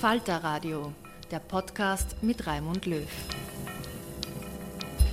[0.00, 0.94] Falter Radio,
[1.30, 3.06] der Podcast mit Raimund Löw.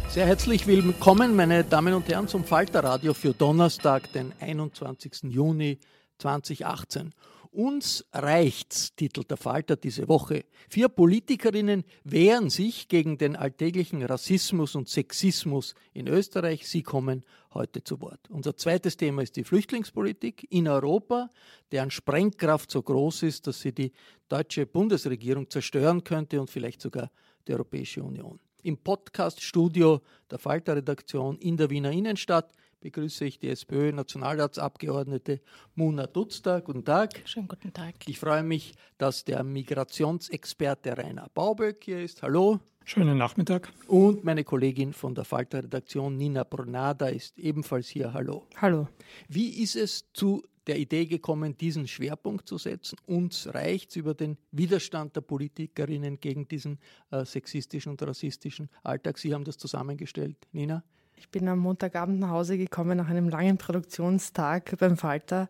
[0.08, 5.24] Sehr herzlich willkommen, meine Damen und Herren, zum Falterradio für Donnerstag, den 21.
[5.24, 5.80] Juni
[6.20, 7.14] 2018.
[7.52, 10.46] Uns reicht's, titelt der Falter diese Woche.
[10.70, 16.66] Vier Politikerinnen wehren sich gegen den alltäglichen Rassismus und Sexismus in Österreich.
[16.66, 17.26] Sie kommen
[17.58, 18.20] heute zu Wort.
[18.30, 21.30] Unser zweites Thema ist die Flüchtlingspolitik in Europa,
[21.72, 23.92] deren Sprengkraft so groß ist, dass sie die
[24.30, 27.12] deutsche Bundesregierung zerstören könnte und vielleicht sogar
[27.48, 28.40] die Europäische Union.
[28.64, 35.42] Im Podcast-Studio der Falter-Redaktion in der Wiener Innenstadt begrüße ich die SPÖ-Nationalratsabgeordnete
[35.76, 36.60] Muna Dutzda.
[36.60, 37.22] Guten Tag.
[37.26, 37.96] Schönen guten Tag.
[38.08, 42.22] Ich freue mich, dass der Migrationsexperte Rainer Bauböck hier ist.
[42.22, 42.60] Hallo.
[42.86, 43.74] Schönen Nachmittag.
[43.88, 48.14] Und meine Kollegin von der Falter-Redaktion Nina Brunada ist ebenfalls hier.
[48.14, 48.48] Hallo.
[48.56, 48.88] Hallo.
[49.28, 52.98] Wie ist es zu der Idee gekommen, diesen Schwerpunkt zu setzen?
[53.06, 56.80] Uns reicht über den Widerstand der Politikerinnen gegen diesen
[57.12, 59.18] äh, sexistischen und rassistischen Alltag.
[59.18, 60.84] Sie haben das zusammengestellt, Nina?
[61.20, 65.50] Ich bin am Montagabend nach Hause gekommen nach einem langen Produktionstag beim Falter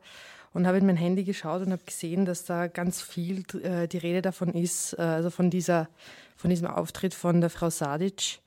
[0.54, 3.98] und habe in mein Handy geschaut und habe gesehen, dass da ganz viel äh, die
[3.98, 5.90] Rede davon ist, äh, also von, dieser,
[6.38, 8.40] von diesem Auftritt von der Frau Sadic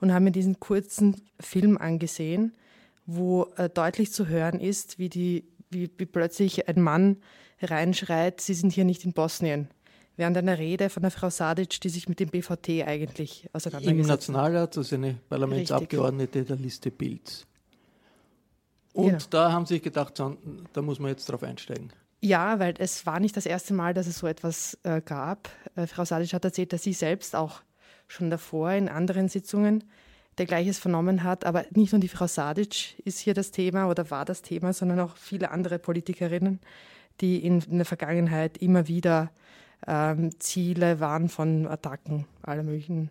[0.00, 2.54] und habe mir diesen kurzen Film angesehen,
[3.06, 7.16] wo äh, deutlich zu hören ist, wie, die, wie, wie plötzlich ein Mann
[7.60, 9.68] reinschreit, Sie sind hier nicht in Bosnien
[10.18, 14.06] während einer Rede von der Frau Sadic, die sich mit dem BVT eigentlich auseinandergesetzt Im
[14.06, 17.46] Nationalrat, also eine Parlamentsabgeordnete der Liste Bilds.
[18.92, 19.24] Und Genau.
[19.30, 21.92] da haben Sie sich gedacht, da muss man jetzt drauf einsteigen.
[22.20, 25.48] Ja, weil es war nicht das erste Mal, dass es so etwas äh, gab.
[25.76, 27.62] Äh, Frau Sadic hat erzählt, dass sie selbst auch
[28.08, 29.84] schon davor in anderen Sitzungen
[30.36, 31.44] dergleiches vernommen hat.
[31.44, 34.98] Aber nicht nur die Frau Sadic ist hier das Thema oder war das Thema, sondern
[34.98, 36.58] auch viele andere Politikerinnen,
[37.20, 39.30] die in, in der Vergangenheit immer wieder
[39.86, 43.10] ähm, Ziele waren von Attacken aller möglichen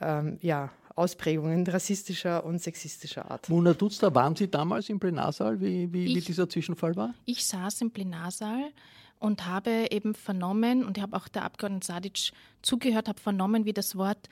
[0.00, 3.48] ähm, ja, Ausprägungen rassistischer und sexistischer Art.
[3.48, 7.14] Mona Dutzda, waren Sie damals im Plenarsaal, wie, wie, wie Ich- dieser Zwischenfall war?
[7.24, 8.70] Ich saß im Plenarsaal
[9.18, 12.32] und habe eben vernommen, und ich habe auch der Abgeordneten Sadic
[12.62, 14.28] zugehört, habe vernommen, wie das Wort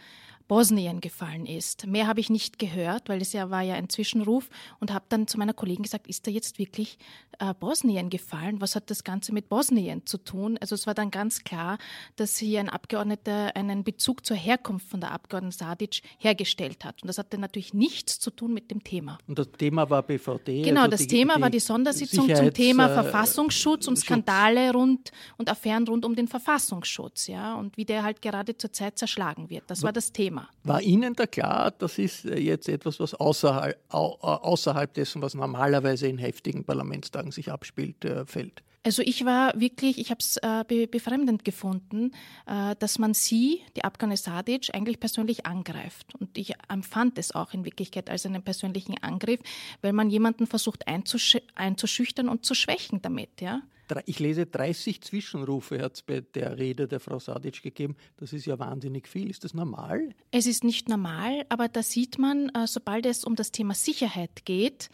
[0.47, 1.87] Bosnien gefallen ist.
[1.87, 5.27] Mehr habe ich nicht gehört, weil es ja war ja ein Zwischenruf und habe dann
[5.27, 6.99] zu meiner Kollegin gesagt, ist da jetzt wirklich
[7.39, 8.61] äh, Bosnien gefallen?
[8.61, 10.59] Was hat das Ganze mit Bosnien zu tun?
[10.61, 11.79] Also es war dann ganz klar,
[12.17, 17.03] dass hier ein Abgeordneter einen Bezug zur Herkunft von der Abgeordneten Sadic hergestellt hat.
[17.03, 19.19] Und das hatte natürlich nichts zu tun mit dem Thema.
[19.27, 20.63] Und das Thema war BVD.
[20.63, 24.05] Genau, also das die- Thema war die Sondersitzung zum Sicherheits- Thema äh, Verfassungsschutz und Schutz.
[24.05, 28.99] Skandale rund und Affären rund um den Verfassungsschutz, ja, und wie der halt gerade zurzeit
[28.99, 29.65] zerschlagen wird.
[29.69, 30.34] Das war das Thema.
[30.63, 35.23] War Ihnen da klar, das ist äh, jetzt etwas, was außerhalb, au, äh, außerhalb dessen,
[35.23, 38.63] was normalerweise in heftigen Parlamentstagen sich abspielt, äh, fällt?
[38.87, 42.13] Also ich war wirklich, ich habe es äh, be befremdend gefunden,
[42.47, 46.15] äh, dass man sie, die Abgeordnete Sadic, eigentlich persönlich angreift.
[46.17, 49.41] Und ich empfand es auch in Wirklichkeit als einen persönlichen Angriff,
[49.81, 53.63] weil man jemanden versucht einzusch einzuschüchtern und zu schwächen damit, ja.
[54.07, 57.97] Ich lese 30 Zwischenrufe hat es bei der Rede der Frau Sadic gegeben.
[58.17, 59.31] Das ist ja wahnsinnig viel.
[59.31, 60.11] Ist das normal?
[60.31, 64.45] Es ist nicht normal, aber da sieht man, äh, sobald es um das Thema Sicherheit
[64.45, 64.89] geht,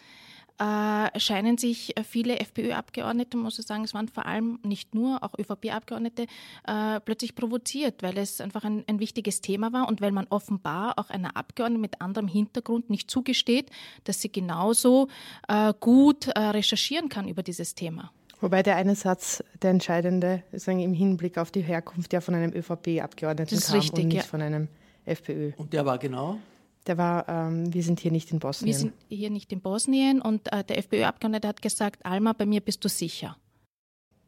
[0.60, 5.32] äh, scheinen sich viele FPÖ-Abgeordnete, muss ich sagen, es waren vor allem nicht nur, auch
[5.38, 6.26] ÖVP-Abgeordnete,
[6.66, 10.98] äh, plötzlich provoziert, weil es einfach ein, ein, wichtiges Thema war und weil man offenbar
[10.98, 13.70] auch einer Abgeordneten mit anderem Hintergrund nicht zugesteht,
[14.04, 15.08] dass sie genauso
[15.48, 18.12] äh, gut äh, recherchieren kann über dieses Thema.
[18.40, 22.52] Wobei der eine Satz, der entscheidende, sagen, im Hinblick auf die Herkunft, ja von einem
[22.52, 24.22] ÖVP-Abgeordneten kam richtig, und nicht ja.
[24.22, 24.68] von einem
[25.04, 25.52] FPÖ.
[25.56, 26.38] Und der war genau?
[26.86, 28.66] Der war, ähm, wir sind hier nicht in Bosnien.
[28.68, 32.60] Wir sind hier nicht in Bosnien und äh, der FPÖ-Abgeordnete hat gesagt, Alma, bei mir
[32.60, 33.36] bist du sicher.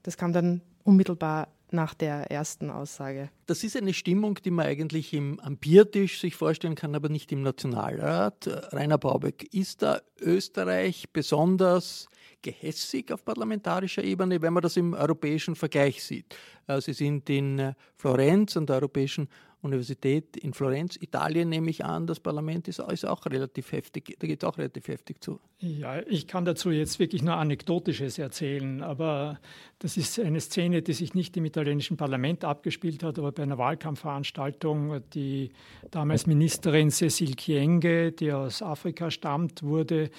[0.03, 3.31] Das kam dann unmittelbar nach der ersten Aussage.
[3.47, 7.32] Das ist eine Stimmung, die man eigentlich im, am Biertisch sich vorstellen kann, aber nicht
[7.32, 8.47] im Nationalrat.
[8.73, 12.09] Rainer Baubeck, ist da Österreich besonders
[12.43, 16.37] gehässig auf parlamentarischer Ebene, wenn man das im europäischen Vergleich sieht?
[16.67, 19.29] Äh, Sie sind in äh, Florenz an der Europäischen
[19.62, 24.27] Universität in Florenz, Italien nehme ich an, das Parlament ist, ist auch relativ heftig, da
[24.27, 25.41] geht es auch relativ heftig zu.
[25.61, 29.38] Ja, ich kann dazu jetzt wirklich nur Anekdotisches erzählen, aber
[29.79, 33.59] das ist eine Szene, die sich nicht im italienischen Parlament abgespielt hat, aber bei einer
[33.59, 35.00] Wahlkampfveranstaltung.
[35.15, 35.53] Die
[35.93, 40.11] damals Ministerin Cecil Kienge, die aus Afrika stammt, wurde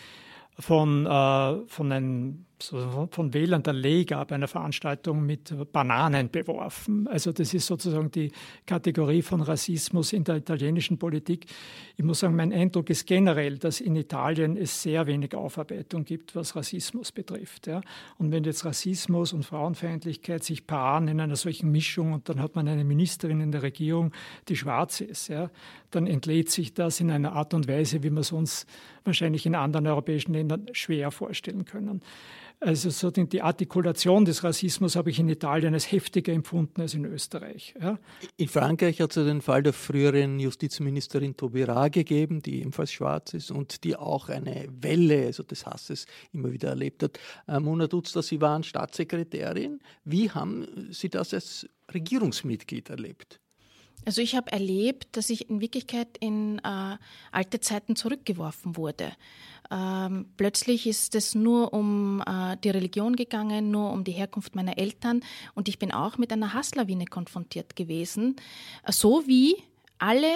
[0.60, 7.08] von, äh, von einem von Wählern der Lega bei einer Veranstaltung mit Bananen beworfen.
[7.08, 8.32] Also das ist sozusagen die
[8.66, 11.46] Kategorie von Rassismus in der italienischen Politik.
[11.98, 16.36] Ich muss sagen, mein Eindruck ist generell, dass in Italien es sehr wenig Aufarbeitung gibt,
[16.36, 17.68] was Rassismus betrifft.
[17.68, 17.82] Ja.
[18.18, 22.56] Und wenn jetzt Rassismus und Frauenfeindlichkeit sich paaren in einer solchen Mischung und dann hat
[22.56, 24.12] man eine Ministerin in der Regierung,
[24.48, 25.50] die schwarz ist, ja,
[25.92, 28.66] dann entlädt sich das in einer Art und Weise, wie wir es uns
[29.04, 32.02] wahrscheinlich in anderen europäischen Ländern schwer vorstellen können.
[32.66, 37.04] Also so die Artikulation des Rassismus habe ich in Italien als heftiger empfunden als in
[37.04, 37.76] Österreich.
[37.82, 38.00] Ja.
[38.38, 43.34] In Frankreich hat es ja den Fall der früheren Justizministerin Taubira gegeben, die ebenfalls schwarz
[43.34, 47.20] ist und die auch eine Welle also des Hasses immer wieder erlebt hat.
[47.50, 49.82] Äh, Mona Dutzler, Sie waren Staatssekretärin.
[50.06, 53.42] Wie haben Sie das als Regierungsmitglied erlebt?
[54.06, 56.98] Also ich habe erlebt, dass ich in Wirklichkeit in äh,
[57.32, 59.14] alte Zeiten zurückgeworfen wurde.
[59.72, 64.78] Ähm, plötzlich ist es nur um äh, die Religion gegangen, nur um die Herkunft meiner
[64.78, 65.22] Eltern
[65.56, 68.36] und ich bin auch mit einer Hasslawine konfrontiert gewesen,
[68.90, 69.56] so wie
[70.00, 70.28] alle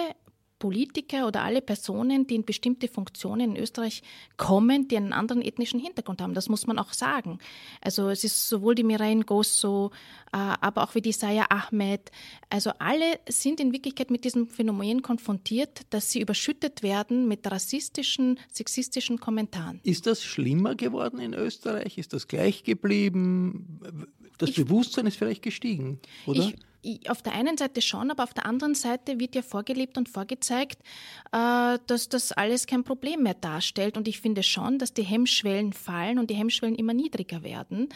[0.58, 4.02] Politiker oder alle Personen, die in bestimmte Funktionen in Österreich
[4.36, 6.34] kommen, die einen anderen ethnischen Hintergrund haben.
[6.34, 7.38] Das muss man auch sagen.
[7.80, 9.90] Also es ist sowohl die Mirain Gosso,
[10.32, 12.10] äh, aber auch wie die Saya Ahmed.
[12.50, 18.38] Also alle sind in Wirklichkeit mit diesem Phänomen konfrontiert, dass sie überschüttet werden mit rassistischen,
[18.50, 19.80] sexistischen Kommentaren.
[19.84, 21.98] Ist das schlimmer geworden in Österreich?
[21.98, 23.80] Ist das gleich geblieben?
[24.38, 26.40] Das ich, Bewusstsein ist vielleicht gestiegen, oder?
[26.40, 26.56] Ich,
[27.08, 30.78] auf der einen Seite schon, aber auf der anderen Seite wird ja vorgelebt und vorgezeigt,
[31.32, 33.96] äh, dass das alles kein Problem mehr darstellt.
[33.96, 37.88] Und ich finde schon, dass die Hemmschwellen fallen und die Hemmschwellen immer niedriger werden.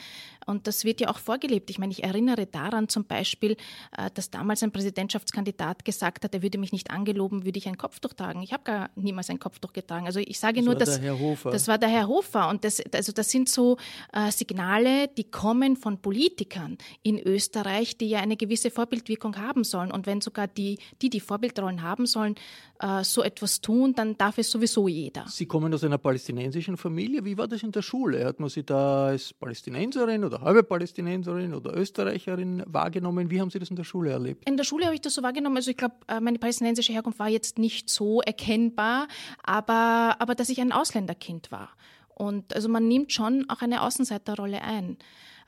[0.46, 1.70] Und das wird ja auch vorgelebt.
[1.70, 3.56] Ich meine, ich erinnere daran zum Beispiel,
[3.96, 7.78] äh, dass damals ein Präsidentschaftskandidat gesagt hat, er würde mich nicht angeloben, würde ich ein
[7.78, 8.42] Kopftuch tragen.
[8.42, 10.06] Ich habe gar niemals ein Kopftuch getragen.
[10.06, 11.50] Also ich sage das nur, war dass der Herr Hofer.
[11.50, 12.48] das war der Herr Hofer.
[12.48, 13.76] Und das, also das sind so
[14.12, 19.90] äh, Signale, die kommen von Politikern in Österreich, die ja eine gewisse Vorbildwirkung haben sollen.
[19.90, 22.34] Und wenn sogar die, die die Vorbildrollen haben sollen,
[22.82, 25.26] äh, so etwas tun, dann darf es sowieso jeder.
[25.28, 27.24] Sie kommen aus einer palästinensischen Familie.
[27.24, 28.24] Wie war das in der Schule?
[28.24, 33.30] Hat man Sie da als Palästinenserin oder halbe Palästinenserin oder Österreicherin wahrgenommen?
[33.30, 34.48] Wie haben Sie das in der Schule erlebt?
[34.48, 35.56] In der Schule habe ich das so wahrgenommen.
[35.56, 39.08] Also ich glaube, äh, meine palästinensische Herkunft war jetzt nicht so erkennbar,
[39.42, 41.70] aber, aber dass ich ein Ausländerkind war.
[42.14, 44.98] Und also man nimmt schon auch eine Außenseiterrolle ein.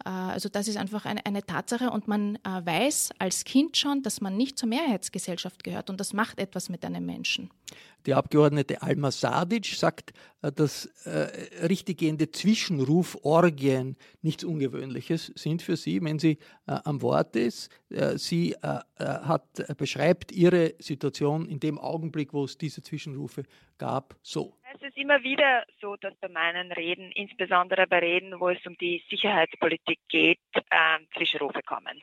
[0.05, 4.03] Äh, also das ist einfach eine, eine Tatsache und man äh, weiß als Kind schon,
[4.03, 7.51] dass man nicht zur Mehrheitsgesellschaft gehört und das macht etwas mit einem Menschen.
[8.07, 16.03] Die Abgeordnete Alma Sadic sagt, äh, dass äh, richtiggehende Zwischenruforgien nichts Ungewöhnliches sind für sie,
[16.03, 17.71] wenn sie äh, am Wort ist.
[17.91, 18.55] Äh, sie
[18.99, 19.45] hat,
[19.77, 23.45] beschreibt ihre Situation in dem Augenblick, wo es diese Zwischenrufe
[23.79, 24.57] gab, so.
[24.75, 28.77] Es ist immer wieder so, dass bei meinen Reden, insbesondere bei Reden, wo es um
[28.79, 32.03] die Sicherheitspolitik geht, äh, Zwischenrufe kommen.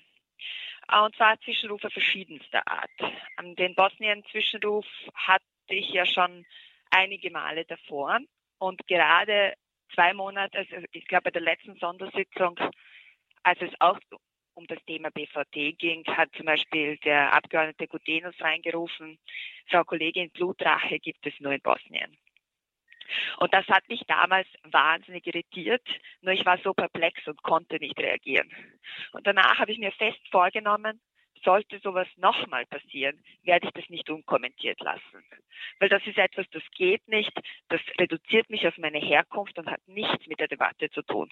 [0.92, 2.92] Äh, und zwar Zwischenrufe verschiedenster Art.
[3.40, 6.46] Ähm, den Bosnien-Zwischenruf hatte ich ja schon
[6.90, 8.20] einige Male davor.
[8.58, 9.54] Und gerade
[9.94, 12.60] zwei Monate, also ich glaube bei der letzten Sondersitzung,
[13.44, 14.00] als es auch
[14.54, 19.18] um das Thema BVT ging, hat zum Beispiel der Abgeordnete Gutenus reingerufen,
[19.68, 22.18] Frau Kollegin, Blutrache gibt es nur in Bosnien.
[23.38, 25.86] Und das hat mich damals wahnsinnig irritiert,
[26.22, 28.50] nur ich war so perplex und konnte nicht reagieren.
[29.12, 31.02] Und danach habe ich mir fest vorgenommen,
[31.44, 35.24] sollte sowas nochmal passieren, werde ich das nicht unkommentiert lassen.
[35.80, 37.32] Weil das ist etwas, das geht nicht,
[37.70, 41.30] das reduziert mich auf meine Herkunft und hat nichts mit der Debatte zu tun.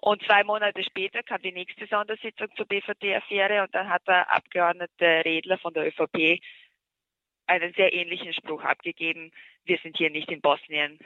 [0.00, 5.24] Und zwei Monate später kam die nächste Sondersitzung zur BVD-Affäre und dann hat der Abgeordnete
[5.24, 6.40] Redler von der ÖVP
[7.46, 9.32] einen sehr ähnlichen Spruch abgegeben.
[9.64, 10.98] Wir sind hier nicht in Bosnien,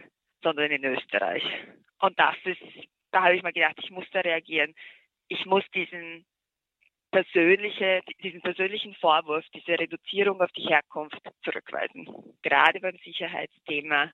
[0.42, 1.44] sondern in Österreich.
[2.00, 2.60] Und das ist,
[3.10, 4.74] da habe ich mal gedacht, ich muss da reagieren.
[5.28, 6.24] Ich muss diesen
[7.10, 12.06] persönliche, diesen persönlichen Vorwurf, diese Reduzierung auf die Herkunft zurückweisen.
[12.42, 14.10] Gerade beim Sicherheitsthema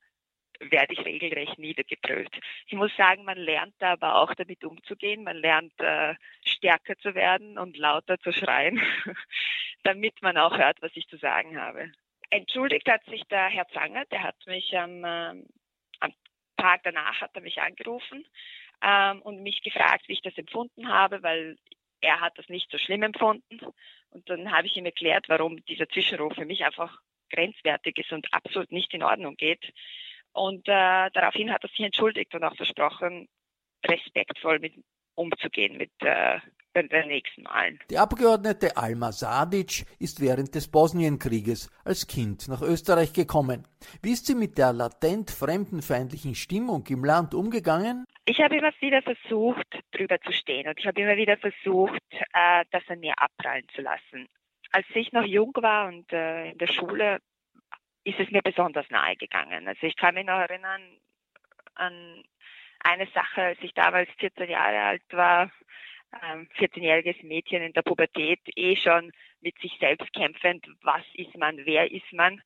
[0.60, 2.30] werde ich regelrecht niedergebrüllt.
[2.66, 5.24] Ich muss sagen, man lernt da aber auch damit umzugehen.
[5.24, 8.80] Man lernt äh, stärker zu werden und lauter zu schreien,
[9.82, 11.90] damit man auch hört, was ich zu sagen habe.
[12.30, 15.44] Entschuldigt hat sich der Herr Zanger, der hat mich am, äh,
[16.00, 16.12] am
[16.56, 18.24] Tag danach hat er mich angerufen
[18.82, 21.56] ähm, und mich gefragt, wie ich das empfunden habe, weil
[22.04, 23.60] er hat das nicht so schlimm empfunden.
[24.10, 28.32] Und dann habe ich ihm erklärt, warum dieser Zwischenruf für mich einfach grenzwertig ist und
[28.32, 29.72] absolut nicht in Ordnung geht.
[30.32, 33.28] Und äh, daraufhin hat er sich entschuldigt und auch versprochen,
[33.86, 34.74] respektvoll mit
[35.14, 36.40] umzugehen mit äh,
[36.74, 37.78] den nächsten Malen.
[37.90, 43.66] Die Abgeordnete Alma Sadic ist während des Bosnienkrieges als Kind nach Österreich gekommen.
[44.02, 48.04] Wie ist sie mit der latent fremdenfeindlichen Stimmung im Land umgegangen?
[48.24, 52.64] Ich habe immer wieder versucht, drüber zu stehen und ich habe immer wieder versucht, äh,
[52.70, 54.28] das an mir abprallen zu lassen.
[54.72, 57.18] Als ich noch jung war und äh, in der Schule,
[58.04, 59.68] ist es mir besonders nahe gegangen.
[59.68, 60.82] Also ich kann mich noch erinnern
[61.74, 62.22] an
[62.84, 65.50] eine Sache, als ich damals 14 Jahre alt war,
[66.22, 69.10] ähm, 14-jähriges Mädchen in der Pubertät, eh schon
[69.40, 72.40] mit sich selbst kämpfend, was ist man, wer ist man.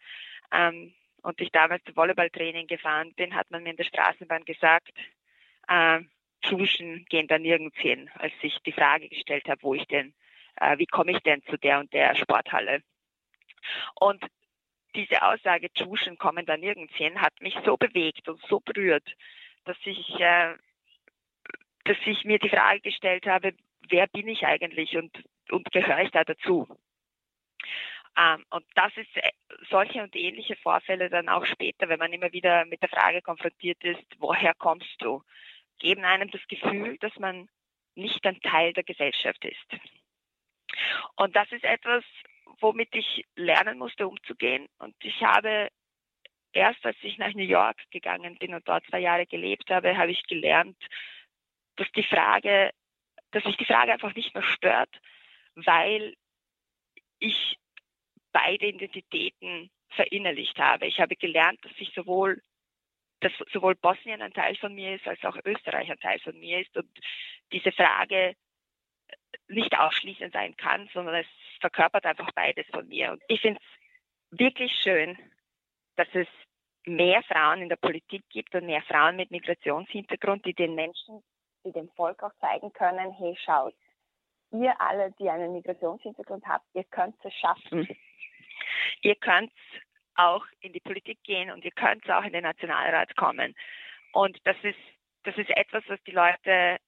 [0.52, 4.92] Ähm, und ich damals zum Volleyballtraining gefahren bin, hat man mir in der Straßenbahn gesagt,
[5.68, 6.00] äh,
[6.40, 10.14] gehen da nirgends hin, als ich die Frage gestellt habe, wo ich denn,
[10.56, 12.82] äh, wie komme ich denn zu der und der Sporthalle.
[13.94, 14.24] Und
[14.94, 19.14] diese Aussage, Duschen kommen da nirgends hin, hat mich so bewegt und so berührt,
[19.68, 20.54] dass ich, äh,
[21.84, 23.54] dass ich mir die Frage gestellt habe,
[23.88, 25.12] wer bin ich eigentlich und,
[25.50, 26.66] und gehöre ich da dazu?
[28.16, 29.30] Ähm, und das ist äh,
[29.70, 33.82] solche und ähnliche Vorfälle dann auch später, wenn man immer wieder mit der Frage konfrontiert
[33.84, 35.22] ist, woher kommst du,
[35.78, 37.48] geben einem das Gefühl, dass man
[37.94, 39.80] nicht ein Teil der Gesellschaft ist.
[41.16, 42.04] Und das ist etwas,
[42.60, 44.68] womit ich lernen musste, umzugehen.
[44.78, 45.68] Und ich habe
[46.52, 50.10] erst, als ich nach New York gegangen bin und dort zwei Jahre gelebt habe, habe
[50.10, 50.76] ich gelernt,
[51.76, 52.72] dass die Frage,
[53.30, 54.90] dass mich die Frage einfach nicht mehr stört,
[55.54, 56.14] weil
[57.18, 57.58] ich
[58.32, 60.86] beide Identitäten verinnerlicht habe.
[60.86, 62.40] Ich habe gelernt, dass ich sowohl
[63.20, 66.60] dass sowohl Bosnien ein Teil von mir ist, als auch Österreich ein Teil von mir
[66.60, 66.88] ist und
[67.52, 68.36] diese Frage
[69.48, 71.26] nicht ausschließend sein kann, sondern es
[71.60, 73.12] verkörpert einfach beides von mir.
[73.12, 75.18] Und ich finde es wirklich schön,
[75.98, 76.28] dass es
[76.86, 81.22] mehr Frauen in der Politik gibt und mehr Frauen mit Migrationshintergrund, die den Menschen,
[81.64, 83.74] die dem Volk auch zeigen können, hey, schaut,
[84.52, 87.88] ihr alle, die einen Migrationshintergrund habt, ihr könnt es schaffen.
[89.02, 89.52] Ihr könnt
[90.14, 93.54] auch in die Politik gehen und ihr könnt auch in den Nationalrat kommen.
[94.12, 94.78] Und das ist,
[95.24, 96.78] das ist etwas, was die Leute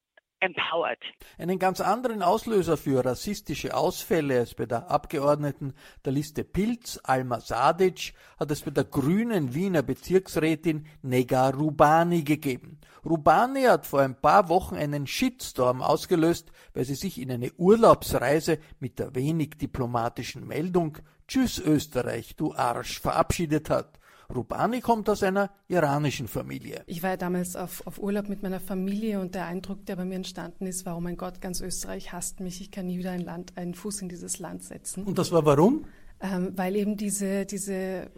[0.40, 0.98] empowered.
[1.38, 7.40] Einen ganz anderen Auslöser für rassistische Ausfälle als bei der Abgeordneten der Liste Pilz, Alma
[7.40, 12.80] Sadic, hat es bei der grünen Wiener Bezirksrätin Nega Rubani gegeben.
[13.04, 18.58] Rubani hat vor ein paar Wochen einen Shitstorm ausgelöst, weil sie sich in eine Urlaubsreise
[18.78, 23.99] mit der wenig diplomatischen Meldung Tschüss Österreich, du Arsch verabschiedet hat.
[24.34, 26.82] Rubani kommt aus einer iranischen Familie.
[26.86, 30.04] Ich war ja damals auf, auf Urlaub mit meiner Familie und der Eindruck, der bei
[30.04, 33.10] mir entstanden ist, war, oh mein Gott, ganz Österreich hasst mich, ich kann nie wieder
[33.10, 35.04] ein Land, einen Fuß in dieses Land setzen.
[35.04, 35.84] Und das war warum?
[36.20, 38.10] Ähm, weil eben diese, diese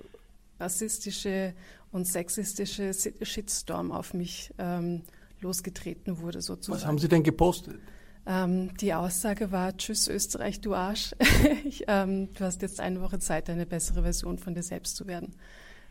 [0.59, 1.55] rassistische
[1.91, 2.93] und sexistische
[3.23, 5.03] Shitstorm auf mich ähm,
[5.41, 6.81] losgetreten wurde sozusagen.
[6.81, 7.79] Was haben Sie denn gepostet?
[8.25, 11.15] Ähm, die Aussage war, tschüss Österreich, du Arsch.
[11.65, 15.07] ich, ähm, du hast jetzt eine Woche Zeit, eine bessere Version von dir selbst zu
[15.07, 15.35] werden.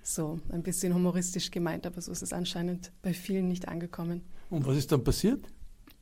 [0.04, 4.24] So ein bisschen humoristisch gemeint, aber so ist es anscheinend bei vielen nicht angekommen.
[4.50, 5.46] Und was ist dann passiert?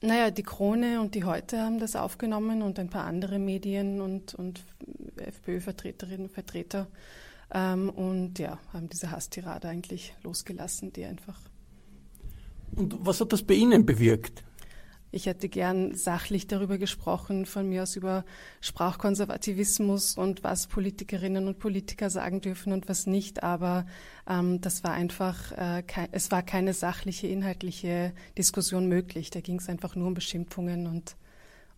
[0.01, 4.33] Naja, die Krone und die Heute haben das aufgenommen und ein paar andere Medien und,
[4.33, 4.63] und
[5.17, 6.87] FPÖ-Vertreterinnen und Vertreter.
[7.51, 11.37] Ähm, und ja, haben diese Hasstirade eigentlich losgelassen, die einfach.
[12.75, 14.43] Und was hat das bei Ihnen bewirkt?
[15.11, 18.25] Ich hätte gern sachlich darüber gesprochen, von mir aus über
[18.61, 23.41] Sprachkonservativismus und was Politikerinnen und Politiker sagen dürfen und was nicht.
[23.43, 23.85] Aber
[24.27, 29.31] ähm, das war einfach, äh, kein, es war keine sachliche, inhaltliche Diskussion möglich.
[29.31, 31.15] Da ging es einfach nur um Beschimpfungen und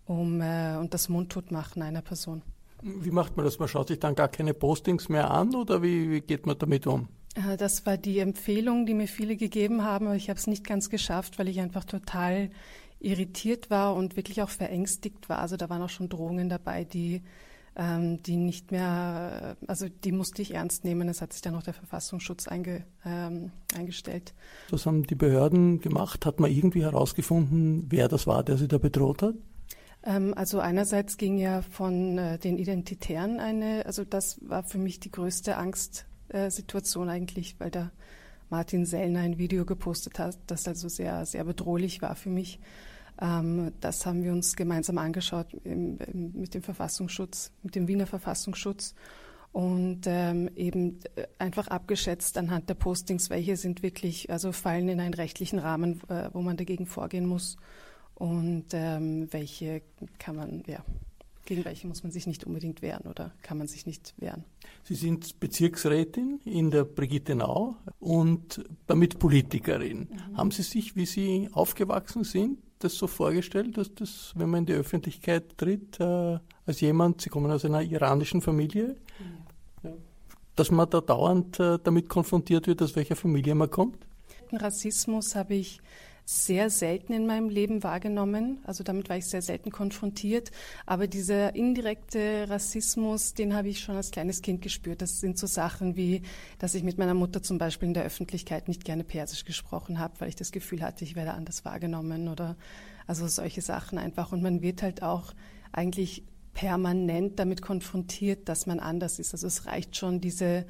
[0.05, 2.41] um äh, und das Mundtotmachen einer Person.
[2.81, 3.59] Wie macht man das?
[3.59, 6.87] Man schaut sich dann gar keine Postings mehr an oder wie, wie geht man damit
[6.87, 7.07] um?
[7.35, 10.65] Äh, das war die Empfehlung, die mir viele gegeben haben, aber ich habe es nicht
[10.65, 12.49] ganz geschafft, weil ich einfach total
[13.01, 15.39] irritiert war und wirklich auch verängstigt war.
[15.39, 17.21] Also da waren auch schon Drohungen dabei, die,
[17.75, 21.09] ähm, die nicht mehr, also die musste ich ernst nehmen.
[21.09, 24.33] Es hat sich dann auch der Verfassungsschutz einge, ähm, eingestellt.
[24.69, 26.25] Was haben die Behörden gemacht?
[26.25, 29.35] Hat man irgendwie herausgefunden, wer das war, der sie da bedroht hat?
[30.03, 34.99] Ähm, also einerseits ging ja von äh, den Identitären eine, also das war für mich
[34.99, 37.91] die größte Angstsituation äh, eigentlich, weil da
[38.49, 42.59] Martin Sellner ein Video gepostet hat, das also sehr, sehr bedrohlich war für mich.
[43.19, 48.07] Ähm, das haben wir uns gemeinsam angeschaut im, im, mit dem Verfassungsschutz, mit dem Wiener
[48.07, 48.93] Verfassungsschutz
[49.51, 54.99] und ähm, eben äh, einfach abgeschätzt anhand der Postings, welche sind wirklich, also fallen in
[54.99, 57.57] einen rechtlichen Rahmen, äh, wo man dagegen vorgehen muss
[58.15, 59.81] und ähm, welche
[60.19, 60.83] kann man, ja,
[61.45, 64.45] gegen welche muss man sich nicht unbedingt wehren oder kann man sich nicht wehren.
[64.83, 70.07] Sie sind Bezirksrätin in der Brigittenau und damit Politikerin.
[70.09, 70.37] Mhm.
[70.37, 74.65] Haben Sie sich, wie Sie aufgewachsen sind, das so vorgestellt, dass das, wenn man in
[74.67, 78.95] die Öffentlichkeit tritt, äh, als jemand, Sie kommen aus einer iranischen Familie,
[79.83, 79.91] ja.
[80.55, 83.97] dass man da dauernd äh, damit konfrontiert wird, aus welcher Familie man kommt?
[84.51, 85.79] Rassismus habe ich
[86.25, 88.59] sehr selten in meinem Leben wahrgenommen.
[88.63, 90.51] Also damit war ich sehr selten konfrontiert.
[90.85, 95.01] Aber dieser indirekte Rassismus, den habe ich schon als kleines Kind gespürt.
[95.01, 96.21] Das sind so Sachen wie,
[96.59, 100.13] dass ich mit meiner Mutter zum Beispiel in der Öffentlichkeit nicht gerne Persisch gesprochen habe,
[100.19, 102.55] weil ich das Gefühl hatte, ich werde anders wahrgenommen oder
[103.07, 104.31] also solche Sachen einfach.
[104.31, 105.33] Und man wird halt auch
[105.71, 106.23] eigentlich
[106.53, 109.33] permanent damit konfrontiert, dass man anders ist.
[109.33, 110.65] Also es reicht schon diese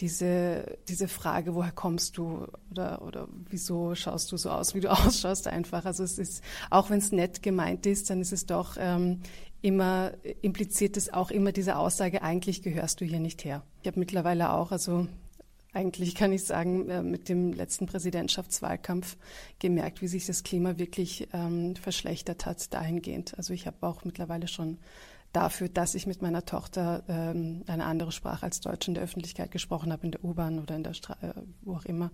[0.00, 4.90] diese, diese Frage, woher kommst du oder, oder wieso schaust du so aus, wie du
[4.92, 5.84] ausschaust einfach.
[5.84, 9.20] Also es ist, auch wenn es nett gemeint ist, dann ist es doch ähm,
[9.60, 10.12] immer,
[10.42, 13.62] impliziert es auch immer diese Aussage, eigentlich gehörst du hier nicht her.
[13.82, 15.08] Ich habe mittlerweile auch, also
[15.72, 19.16] eigentlich kann ich sagen, äh, mit dem letzten Präsidentschaftswahlkampf
[19.58, 23.36] gemerkt, wie sich das Klima wirklich ähm, verschlechtert hat dahingehend.
[23.36, 24.78] Also ich habe auch mittlerweile schon
[25.32, 29.50] dafür, dass ich mit meiner Tochter ähm, eine andere Sprache als Deutsch in der Öffentlichkeit
[29.50, 32.10] gesprochen habe, in der U-Bahn oder in der Stra äh, wo auch immer,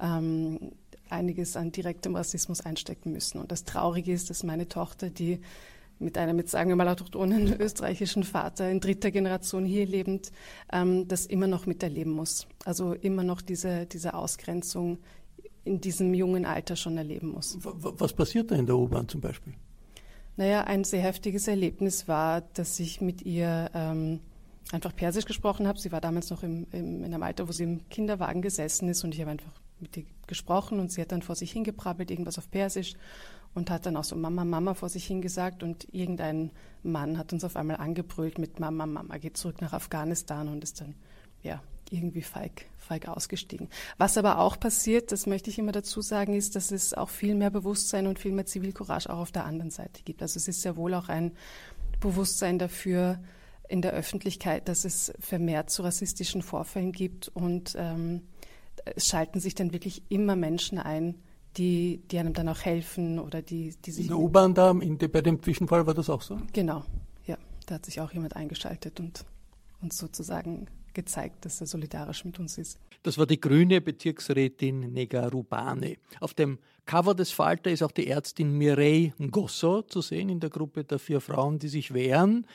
[0.00, 0.72] ähm,
[1.08, 3.38] einiges an direktem Rassismus einstecken müssen.
[3.38, 5.40] Und das Traurige ist, dass meine Tochter, die
[5.98, 10.32] mit einem, jetzt sagen wir mal, autochthonen österreichischen Vater in dritter Generation hier lebend,
[10.72, 12.46] ähm, das immer noch miterleben muss.
[12.64, 14.98] Also immer noch diese, diese Ausgrenzung
[15.64, 17.58] in diesem jungen Alter schon erleben muss.
[17.60, 19.54] Was passiert da in der U-Bahn zum Beispiel?
[20.36, 24.20] Naja, ein sehr heftiges Erlebnis war, dass ich mit ihr ähm,
[24.70, 25.78] einfach Persisch gesprochen habe.
[25.78, 29.02] Sie war damals noch im, im, in einem Alter, wo sie im Kinderwagen gesessen ist
[29.02, 32.38] und ich habe einfach mit ihr gesprochen und sie hat dann vor sich hingeprabbelt, irgendwas
[32.38, 32.94] auf Persisch
[33.54, 36.50] und hat dann auch so Mama, Mama vor sich hingesagt und irgendein
[36.82, 40.80] Mann hat uns auf einmal angebrüllt mit Mama, Mama, geht zurück nach Afghanistan und ist
[40.80, 40.94] dann,
[41.42, 43.68] ja, irgendwie feig, feig ausgestiegen.
[43.98, 47.34] Was aber auch passiert, das möchte ich immer dazu sagen, ist, dass es auch viel
[47.34, 50.22] mehr Bewusstsein und viel mehr Zivilcourage auch auf der anderen Seite gibt.
[50.22, 51.32] Also es ist sehr wohl auch ein
[52.00, 53.18] Bewusstsein dafür
[53.68, 58.22] in der Öffentlichkeit, dass es vermehrt zu rassistischen Vorfällen gibt und ähm,
[58.84, 61.16] es schalten sich dann wirklich immer Menschen ein,
[61.56, 64.04] die, die einem dann auch helfen oder die, die sich.
[64.04, 66.38] In der U-Bahn da, in, bei dem Zwischenfall war das auch so?
[66.52, 66.84] Genau,
[67.26, 67.36] ja.
[67.66, 69.24] Da hat sich auch jemand eingeschaltet und
[69.80, 72.80] uns sozusagen gezeigt, dass er solidarisch mit uns ist.
[73.02, 75.98] Das war die grüne Bezirksrätin Nega Rubane.
[76.20, 80.50] Auf dem Cover des Falter ist auch die Ärztin Mireille Ngosso zu sehen in der
[80.50, 82.46] Gruppe der vier Frauen, die sich wehren.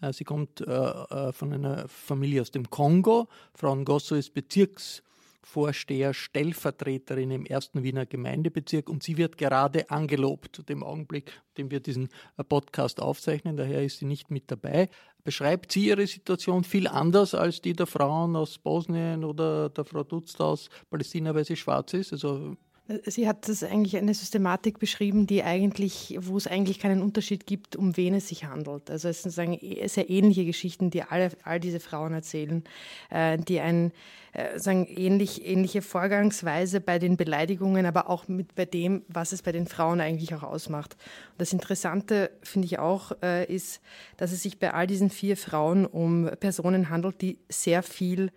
[0.00, 3.28] Äh, sie kommt äh, äh, von einer Familie aus dem Kongo.
[3.54, 5.02] Frau Ngosso ist Bezirks
[5.42, 11.70] Vorsteher, Stellvertreterin im ersten Wiener Gemeindebezirk und sie wird gerade angelobt, zu dem Augenblick, dem
[11.70, 14.88] wir diesen äh, Podcast aufzeichnen, daher ist sie nicht mit dabei.
[15.24, 20.04] Beschreibt sie ihre Situation viel anders als die der Frauen aus Bosnien oder der Frau
[20.04, 22.12] Dutz aus Palästina, weil sie schwarz ist?
[22.12, 22.56] Also
[23.04, 27.76] Sie hat das eigentlich eine Systematik beschrieben, die eigentlich, wo es eigentlich keinen Unterschied gibt,
[27.76, 28.90] um wen es sich handelt.
[28.90, 32.64] Also es sind sagen, sehr ähnliche Geschichten, die alle, all diese Frauen erzählen,
[33.10, 33.92] äh, die ein
[34.32, 39.42] äh, sagen, ähnlich, ähnliche Vorgangsweise bei den Beleidigungen, aber auch mit bei dem, was es
[39.42, 40.94] bei den Frauen eigentlich auch ausmacht.
[41.32, 43.80] Und das Interessante finde ich auch, äh, ist,
[44.16, 48.30] dass es sich bei all diesen vier Frauen um Personen handelt, die sehr viel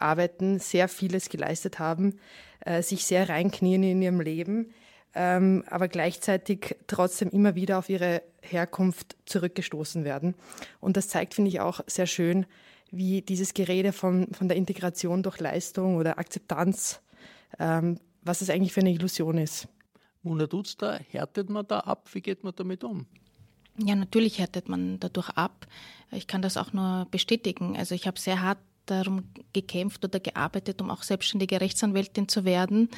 [0.00, 2.18] arbeiten, sehr vieles geleistet haben,
[2.60, 4.72] äh, sich sehr reinknien in ihrem Leben
[5.14, 10.34] ähm, aber gleichzeitig trotzdem immer wieder auf ihre Herkunft zurückgestoßen werden.
[10.80, 12.46] Und das zeigt, finde ich, auch sehr schön,
[12.90, 17.00] wie dieses Gerede von, von der Integration durch Leistung oder Akzeptanz,
[17.58, 19.68] ähm, was es eigentlich für eine Illusion ist.
[20.22, 22.08] Mona Dutzda, härtet man da ab?
[22.12, 23.06] Wie geht man damit um?
[23.76, 25.66] Ja, natürlich härtet man dadurch ab.
[26.10, 27.76] Ich kann das auch nur bestätigen.
[27.76, 28.58] Also ich habe sehr hart
[28.90, 32.88] darum gekämpft oder gearbeitet, um auch selbstständige Rechtsanwältin zu werden.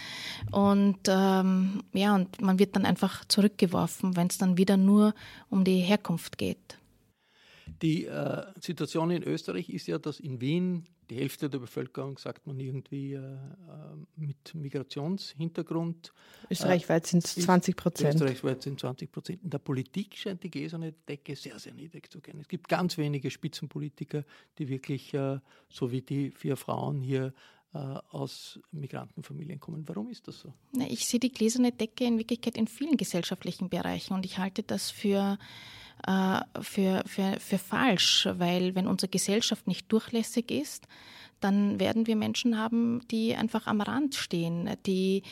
[0.50, 5.14] Und ähm, ja, und man wird dann einfach zurückgeworfen, wenn es dann wieder nur
[5.48, 6.78] um die Herkunft geht.
[7.82, 12.46] Die äh, Situation in Österreich ist ja, dass in Wien die Hälfte der Bevölkerung, sagt
[12.46, 13.36] man irgendwie, äh, äh
[14.16, 16.12] mit Migrationshintergrund.
[16.50, 18.14] Österreichweit sind es 20 Prozent.
[18.14, 19.42] Österreichweit sind 20 Prozent.
[19.42, 22.38] In der Politik scheint die gläserne Decke sehr, sehr niedrig zu gehen.
[22.40, 24.24] Es gibt ganz wenige Spitzenpolitiker,
[24.58, 27.34] die wirklich, äh, so wie die vier Frauen hier,
[27.72, 29.88] äh, aus Migrantenfamilien kommen.
[29.88, 30.52] Warum ist das so?
[30.88, 34.90] Ich sehe die gläserne Decke in Wirklichkeit in vielen gesellschaftlichen Bereichen und ich halte das
[34.90, 35.38] für
[36.60, 40.86] für, für, für falsch, weil wenn unsere Gesellschaft nicht durchlässig ist,
[41.40, 45.22] dann werden wir Menschen haben, die einfach am Rand stehen, die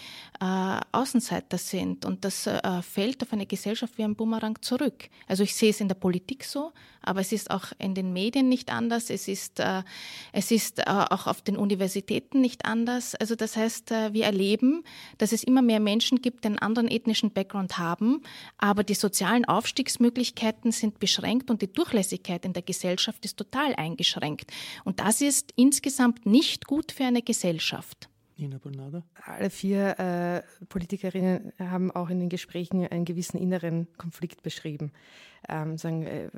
[0.40, 2.04] äh, Außenseiter sind.
[2.04, 5.08] Und das äh, fällt auf eine Gesellschaft wie ein Bumerang zurück.
[5.26, 8.48] Also ich sehe es in der Politik so, aber es ist auch in den Medien
[8.48, 9.10] nicht anders.
[9.10, 9.82] Es ist, äh,
[10.32, 13.14] es ist äh, auch auf den Universitäten nicht anders.
[13.14, 14.84] Also das heißt, äh, wir erleben,
[15.18, 18.22] dass es immer mehr Menschen gibt, die einen anderen ethnischen Background haben,
[18.56, 24.50] aber die sozialen Aufstiegsmöglichkeiten sind beschränkt und die Durchlässigkeit in der Gesellschaft ist total eingeschränkt.
[24.84, 28.08] Und das ist insgesamt insgesamt nicht gut für eine Gesellschaft.
[28.36, 29.02] Nina Bernada?
[29.24, 34.92] Alle vier äh, Politikerinnen haben auch in den Gesprächen einen gewissen inneren Konflikt beschrieben.
[35.48, 36.30] Ähm, sagen, äh,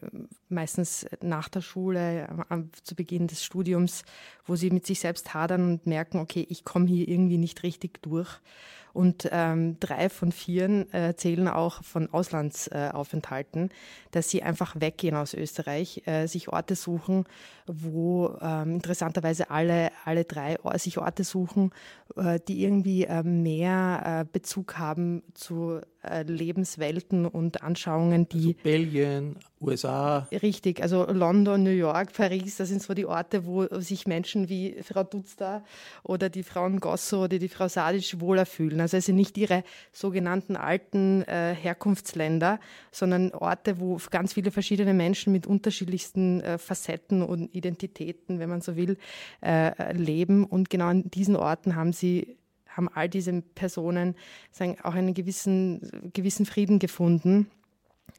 [0.49, 4.05] meistens nach der Schule, äh, zu Beginn des Studiums,
[4.47, 8.01] wo sie mit sich selbst hadern und merken, okay, ich komme hier irgendwie nicht richtig
[8.01, 8.41] durch.
[8.93, 13.75] Und ähm, drei von vier äh, erzählen auch von Auslandsaufenthalten, äh,
[14.11, 17.25] dass sie einfach weggehen aus Österreich, äh, sich Orte suchen,
[17.67, 21.73] wo ähm, interessanterweise alle, alle drei sich Orte suchen,
[22.17, 28.49] äh, die irgendwie äh, mehr äh, Bezug haben zu äh, Lebenswelten und Anschauungen, die.
[28.49, 30.27] Also Belgien, USA.
[30.33, 34.77] Richtig, also London, New York, Paris, das sind so die Orte, wo sich Menschen wie
[34.83, 35.63] Frau Dutzda
[36.03, 38.81] oder die Frau Ngosso oder die Frau Sadic wohler fühlen.
[38.81, 42.59] Also es sind nicht ihre sogenannten alten äh, Herkunftsländer,
[42.91, 48.63] sondern Orte, wo ganz viele verschiedene Menschen mit unterschiedlichsten äh, Facetten und Identitäten, wenn man
[48.63, 48.97] so will,
[49.43, 50.45] äh, leben.
[50.45, 52.39] Und genau an diesen Orten haben sie
[52.71, 54.15] haben all diese Personen
[54.51, 57.51] sagen, auch einen gewissen, gewissen Frieden gefunden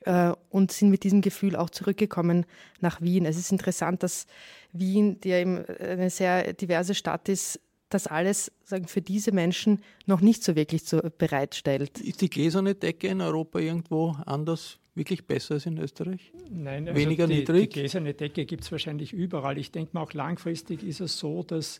[0.05, 2.45] äh, und sind mit diesem Gefühl auch zurückgekommen
[2.79, 3.25] nach Wien.
[3.25, 4.27] Es ist interessant, dass
[4.71, 7.59] Wien, die ja eben eine sehr diverse Stadt ist,
[7.89, 11.99] das alles sagen, für diese Menschen noch nicht so wirklich so bereitstellt.
[11.99, 16.31] Ist die gläserne Decke in Europa irgendwo anders wirklich besser als in Österreich?
[16.49, 17.69] Nein, also weniger die, niedrig.
[17.69, 19.57] Die gläserne Decke gibt es wahrscheinlich überall.
[19.57, 21.79] Ich denke mal, auch langfristig ist es so, dass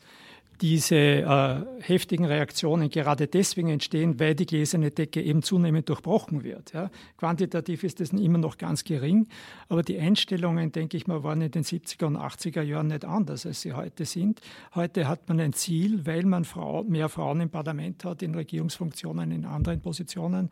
[0.61, 6.73] diese äh, heftigen Reaktionen gerade deswegen entstehen, weil die gläserne Decke eben zunehmend durchbrochen wird.
[6.73, 6.91] Ja.
[7.17, 9.27] Quantitativ ist das immer noch ganz gering,
[9.69, 13.45] aber die Einstellungen, denke ich mal, waren in den 70er und 80er Jahren nicht anders,
[13.45, 14.39] als sie heute sind.
[14.75, 19.31] Heute hat man ein Ziel, weil man Frau, mehr Frauen im Parlament hat, in Regierungsfunktionen,
[19.31, 20.49] in anderen Positionen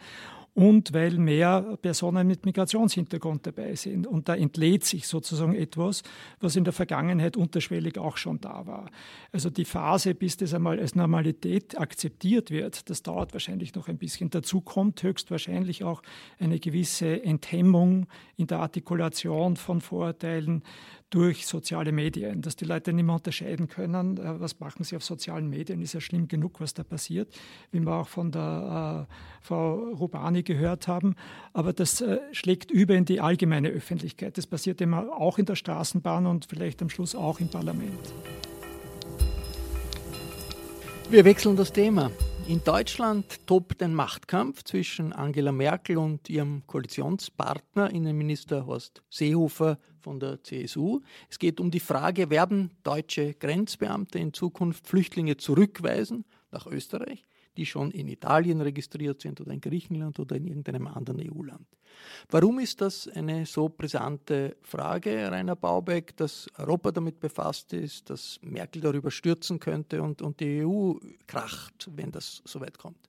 [0.54, 4.08] und weil mehr Personen mit Migrationshintergrund dabei sind.
[4.08, 6.04] Und da entlädt sich sozusagen etwas,
[6.40, 8.90] was in der Vergangenheit unterschwellig auch schon da war.
[9.32, 13.98] Also die Phase, bis das einmal als Normalität akzeptiert wird, das dauert wahrscheinlich noch ein
[13.98, 14.32] bisschen.
[14.32, 16.02] Dazu kommt höchstwahrscheinlich auch
[16.40, 20.64] eine gewisse Enthemmung in der Artikulation von Vorurteilen
[21.10, 25.04] durch soziale Medien, dass die Leute nicht mehr unterscheiden können, äh, was machen sie auf
[25.04, 27.34] sozialen Medien, ist ja schlimm genug, was da passiert,
[27.72, 31.16] wie wir auch von der äh, Frau Rubani gehört haben.
[31.54, 34.38] Aber das äh, schlägt über in die allgemeine Öffentlichkeit.
[34.38, 38.14] Das passiert immer auch in der Straßenbahn und vielleicht am Schluss auch im Parlament.
[41.10, 42.12] Wir wechseln das Thema.
[42.50, 50.20] In Deutschland tobt ein Machtkampf zwischen Angela Merkel und ihrem Koalitionspartner, Innenminister Horst Seehofer von
[50.20, 51.02] der CSU.
[51.30, 57.29] Es geht um die Frage, werden deutsche Grenzbeamte in Zukunft Flüchtlinge zurückweisen nach Österreich?
[57.58, 61.68] Die schon in Italien registriert sind oder in Griechenland oder in irgendeinem anderen EU-Land.
[62.30, 68.40] Warum ist das eine so brisante Frage, Rainer Baubeck, dass Europa damit befasst ist, dass
[68.42, 70.94] Merkel darüber stürzen könnte und, und die EU
[71.28, 73.09] kracht, wenn das soweit kommt?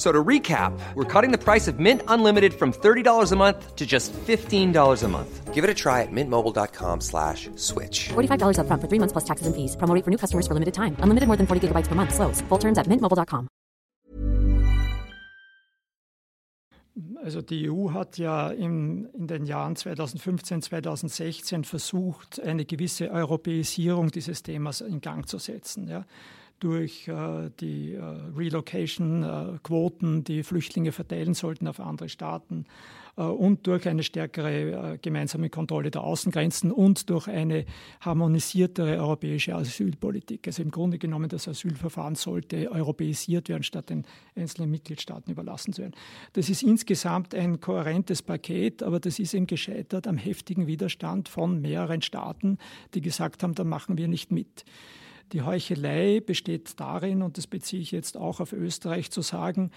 [0.00, 3.84] So to recap, we're cutting the price of Mint Unlimited from $30 a month to
[3.84, 4.72] just $15
[5.04, 5.52] a month.
[5.52, 8.08] Give it a try at mintmobile.com slash switch.
[8.08, 9.76] $45 up front for three months plus taxes and fees.
[9.76, 10.96] Promo for new customers for limited time.
[11.00, 12.14] Unlimited more than 40 gigabytes per month.
[12.14, 12.40] Slows.
[12.48, 13.48] Full terms at mintmobile.com.
[17.22, 24.10] Also die EU hat ja in, in den Jahren 2015, 2016 versucht, eine gewisse Europäisierung
[24.10, 25.88] dieses Themas in Gang zu setzen.
[25.88, 26.06] Ja.
[26.60, 28.02] Durch äh, die äh,
[28.36, 32.66] Relocation-Quoten, äh, die Flüchtlinge verteilen sollten auf andere Staaten
[33.16, 37.64] äh, und durch eine stärkere äh, gemeinsame Kontrolle der Außengrenzen und durch eine
[38.00, 40.46] harmonisiertere europäische Asylpolitik.
[40.46, 44.04] Also im Grunde genommen, das Asylverfahren sollte europäisiert werden, statt den
[44.36, 45.94] einzelnen Mitgliedstaaten überlassen zu werden.
[46.34, 51.60] Das ist insgesamt ein kohärentes Paket, aber das ist eben gescheitert am heftigen Widerstand von
[51.60, 52.58] mehreren Staaten,
[52.94, 54.64] die gesagt haben, da machen wir nicht mit.
[55.32, 59.70] Die Heuchelei besteht darin, und das beziehe ich jetzt auch auf Österreich, zu sagen,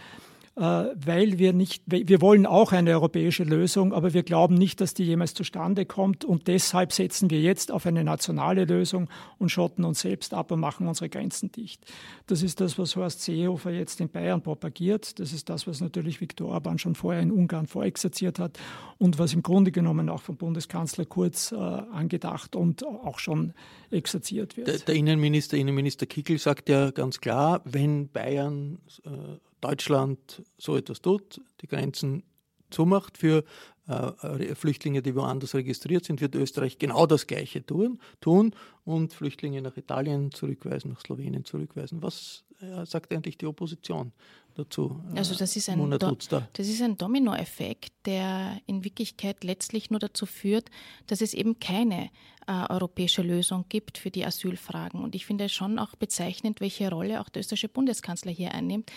[0.55, 4.93] äh, weil wir nicht, wir wollen auch eine europäische Lösung, aber wir glauben nicht, dass
[4.93, 9.83] die jemals zustande kommt und deshalb setzen wir jetzt auf eine nationale Lösung und schotten
[9.83, 11.83] uns selbst ab und machen unsere Grenzen dicht.
[12.27, 15.19] Das ist das, was Horst Seehofer jetzt in Bayern propagiert.
[15.19, 18.59] Das ist das, was natürlich Viktor Orban schon vorher in Ungarn vorexerziert hat
[18.99, 23.53] und was im Grunde genommen auch vom Bundeskanzler Kurz äh, angedacht und auch schon
[23.93, 24.67] exerziert wird.
[24.67, 29.09] Der, der Innenminister, Innenminister Kickel sagt ja ganz klar, wenn Bayern äh,
[29.61, 32.23] Deutschland so etwas tut, die Grenzen
[32.69, 33.43] zumacht für
[33.87, 39.61] äh, Flüchtlinge, die woanders registriert sind, wird Österreich genau das Gleiche tun, tun und Flüchtlinge
[39.61, 42.01] nach Italien zurückweisen, nach Slowenien zurückweisen.
[42.01, 44.11] Was äh, sagt eigentlich die Opposition
[44.55, 44.99] dazu?
[45.15, 46.17] Also das ist ein, Do
[46.53, 50.69] das ist ein Dominoeffekt, der in Wirklichkeit letztlich nur dazu führt,
[51.07, 52.09] dass es eben keine
[52.47, 55.01] äh, europäische Lösung gibt für die Asylfragen.
[55.01, 58.91] Und ich finde es schon auch bezeichnend, welche Rolle auch der österreichische Bundeskanzler hier einnimmt,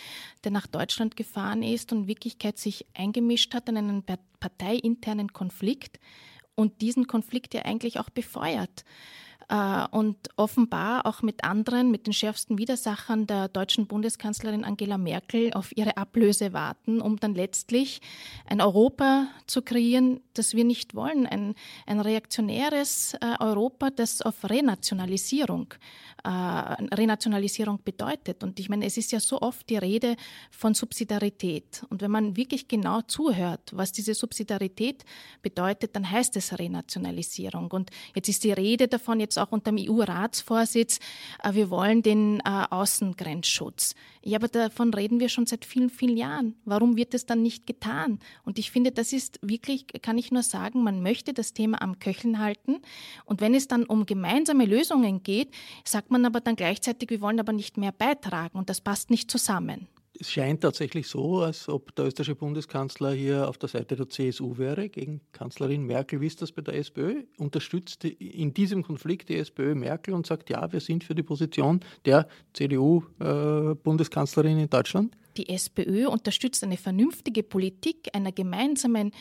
[0.45, 4.03] der nach Deutschland gefahren ist und in Wirklichkeit sich eingemischt hat in einen
[4.40, 6.01] parteiinternen Konflikt
[6.57, 8.85] und diesen Konflikt ja eigentlich auch befeuert.
[9.48, 15.52] Äh, und offenbar auch mit anderen, mit den schärfsten Widersachern der deutschen Bundeskanzlerin Angela Merkel
[15.52, 18.00] auf ihre Ablöse warten, um dann letztlich
[18.46, 21.26] ein Europa zu kreieren, das wir nicht wollen.
[21.26, 21.54] Ein,
[21.87, 25.74] ein reaktionäres äh, Europa, das auf Renationalisierung
[26.26, 28.42] äh, Renationalisierung bedeutet.
[28.42, 30.16] Und ich meine, es ist ja so oft die Rede
[30.50, 31.85] von Subsidiarität.
[31.88, 35.04] Und wenn man wirklich genau zuhört, was diese Subsidiarität
[35.42, 37.70] bedeutet, dann heißt es Renationalisierung.
[37.70, 40.99] Und jetzt ist die Rede davon, jetzt auch unter dem EU-Ratsvorsitz,
[41.42, 43.94] äh, wir wollen den äh, Außengrenzschutz.
[44.22, 46.57] Ja, aber davon reden wir schon seit vielen, vielen Jahren.
[46.64, 48.18] Warum wird es dann nicht getan?
[48.44, 51.99] Und ich finde, das ist wirklich, kann ich nur sagen, man möchte das Thema am
[51.99, 52.79] Köcheln halten.
[53.25, 55.51] Und wenn es dann um gemeinsame Lösungen geht,
[55.85, 59.31] sagt man aber dann gleichzeitig, wir wollen aber nicht mehr beitragen und das passt nicht
[59.31, 59.87] zusammen.
[60.18, 64.57] Es scheint tatsächlich so, als ob der österreichische Bundeskanzler hier auf der Seite der CSU
[64.57, 66.20] wäre, gegen Kanzlerin Merkel.
[66.20, 67.24] Wie ist das bei der SPÖ?
[67.38, 71.81] Unterstützt in diesem Konflikt die SPÖ Merkel und sagt, ja, wir sind für die Position
[72.05, 75.16] der CDU-Bundeskanzlerin äh, in Deutschland?
[75.37, 79.12] Die SPÖ unterstützt eine vernünftige Politik einer gemeinsamen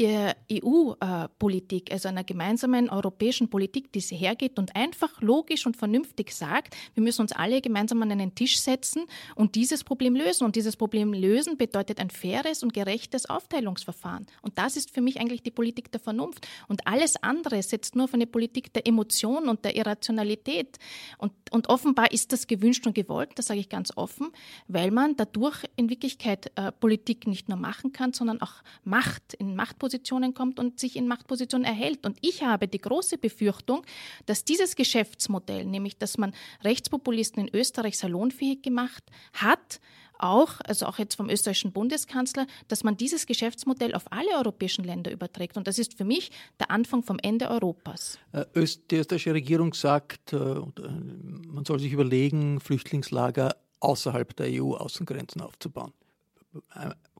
[0.00, 7.02] EU-Politik, also einer gemeinsamen europäischen Politik, die hergeht und einfach logisch und vernünftig sagt, wir
[7.02, 9.04] müssen uns alle gemeinsam an einen Tisch setzen
[9.34, 10.44] und dieses Problem lösen.
[10.44, 14.26] Und dieses Problem lösen bedeutet ein faires und gerechtes Aufteilungsverfahren.
[14.42, 16.46] Und das ist für mich eigentlich die Politik der Vernunft.
[16.68, 20.76] Und alles andere setzt nur auf eine Politik der Emotion und der Irrationalität.
[21.18, 24.28] Und, und offenbar ist das gewünscht und gewollt, das sage ich ganz offen,
[24.68, 29.56] weil man dadurch in Wirklichkeit äh, Politik nicht nur machen kann, sondern auch Macht in
[29.56, 32.06] Machtpositionen Machtpositionen kommt und sich in Machtpositionen erhält.
[32.06, 33.82] Und ich habe die große Befürchtung,
[34.26, 39.80] dass dieses Geschäftsmodell, nämlich dass man Rechtspopulisten in Österreich salonfähig gemacht hat,
[40.18, 45.12] auch, also auch jetzt vom österreichischen Bundeskanzler, dass man dieses Geschäftsmodell auf alle europäischen Länder
[45.12, 45.56] überträgt.
[45.56, 48.18] Und das ist für mich der Anfang vom Ende Europas.
[48.32, 48.46] Äh,
[48.90, 55.92] die österreichische Regierung sagt, äh, man soll sich überlegen, Flüchtlingslager außerhalb der EU-Außengrenzen aufzubauen.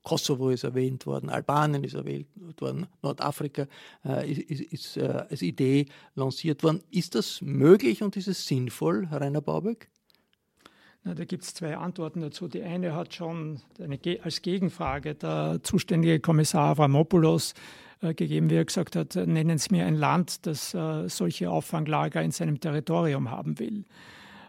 [0.07, 2.29] Äh, Kosovo ist erwähnt worden, Albanien ist erwähnt
[2.61, 3.67] worden, Nordafrika
[4.05, 6.83] äh, ist, ist äh, als Idee lanciert worden.
[6.91, 9.89] Ist das möglich und ist es sinnvoll, Herr Rainer Baubeck?
[11.05, 12.49] Na, da gibt es zwei Antworten dazu.
[12.49, 17.55] Die eine hat schon eine, als Gegenfrage der zuständige Kommissar Avramopoulos
[18.01, 22.23] äh, gegeben, wie er gesagt hat, nennen Sie mir ein Land, das äh, solche Auffanglager
[22.23, 23.85] in seinem Territorium haben will.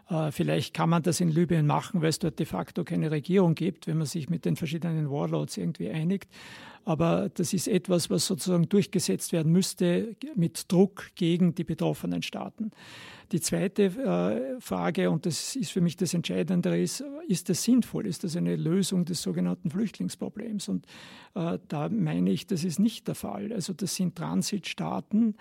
[0.08, 3.54] Äh, vielleicht kann man das in Libyen machen, weil es dort de facto keine Regierung
[3.54, 6.30] gibt, wenn man sich mit den verschiedenen Warlords irgendwie einigt.
[6.84, 12.70] Aber das ist etwas, was sozusagen durchgesetzt werden müsste mit Druck gegen die betroffenen Staaten.
[13.30, 18.06] Die zweite äh, Frage, und das ist für mich das Entscheidende, ist, ist das sinnvoll?
[18.06, 20.70] Ist das eine Lösung des sogenannten Flüchtlingsproblems?
[20.70, 20.86] Und
[21.34, 23.52] äh, da meine ich, das ist nicht der Fall.
[23.52, 25.36] Also das sind Transitstaaten,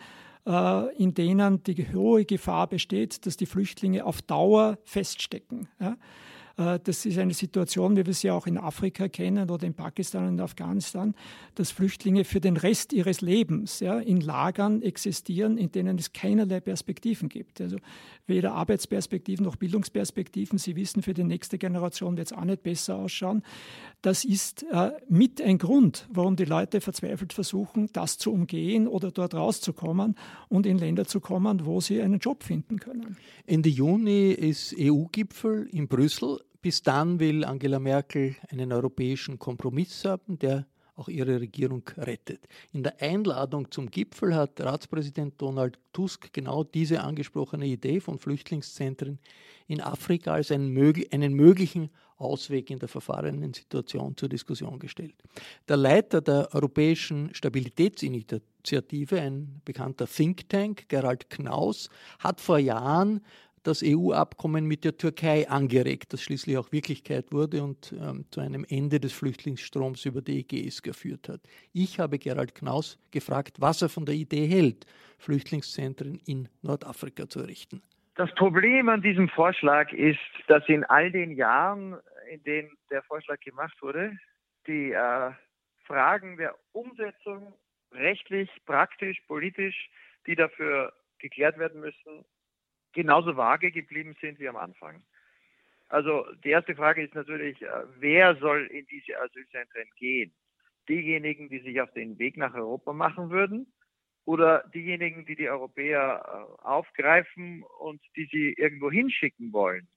[0.45, 5.67] in denen die hohe Gefahr besteht, dass die Flüchtlinge auf Dauer feststecken.
[6.58, 10.28] Äh, das ist eine Situation, wie wir sie auch in Afrika kennen oder in Pakistan
[10.28, 11.15] und Afghanistan,
[11.56, 16.60] dass Flüchtlinge für den Rest ihres Lebens ja, in Lagern existieren, in denen es keinerlei
[16.60, 17.62] Perspektiven gibt.
[17.62, 17.78] Also
[18.26, 20.58] weder Arbeitsperspektiven noch Bildungsperspektiven.
[20.58, 23.43] Sie wissen, für die nächste Generation wird es auch nicht besser ausschauen.
[24.02, 29.12] Das ist äh, mit ein Grund, warum die Leute verzweifelt versuchen, das zu umgehen oder
[29.12, 30.15] dort rauszukommen
[30.50, 33.17] und in Länder zu kommen, wo sie einen Job finden können.
[33.46, 36.39] Ende Juni ist EU-Gipfel in Brüssel.
[36.62, 40.65] Bis dann will Angela Merkel einen europäischen Kompromiss haben, der
[40.98, 42.48] auch ihre Regierung rettet.
[42.74, 49.20] In der Einladung zum Gipfel hat Ratspräsident Donald Tusk genau diese angesprochene Idee von Flüchtlingszentren
[49.67, 50.76] in Afrika als einen,
[51.12, 55.15] einen möglichen Ausweg in der verfahrenen Situation zur Diskussion gestellt.
[55.67, 63.22] Der Leiter der Europäischen Stabilitätsinitiative, ein bekannter Think Tank, Gerald Knaus, hat vor Jahren
[63.63, 68.65] das EU-Abkommen mit der Türkei angeregt, das schließlich auch Wirklichkeit wurde und ähm, zu einem
[68.70, 71.41] Ende des Flüchtlingsstroms über die Ägäis geführt hat.
[71.74, 74.86] Ich habe Gerald Knaus gefragt, was er von der Idee hält,
[75.20, 77.82] Flüchtlingszentren in Nordafrika zu errichten.
[78.15, 81.98] Das Problem an diesem Vorschlag ist, dass in all den Jahren,
[82.32, 84.17] in denen der Vorschlag gemacht wurde,
[84.65, 85.32] die äh,
[85.86, 87.54] Fragen der Umsetzung
[87.91, 89.89] rechtlich, praktisch, politisch,
[90.26, 92.26] die dafür geklärt werden müssen,
[92.98, 95.04] genauso vage geblieben sind wie am Anfang.
[95.88, 97.68] Also die erste Frage ist natürlich, äh,
[98.00, 100.34] wer soll in diese Asylzentren gehen?
[100.90, 103.72] Diejenigen, die sich auf den Weg nach Europa machen würden
[104.26, 109.88] oder diejenigen, die die Europäer äh, aufgreifen und die sie irgendwo hinschicken wollen?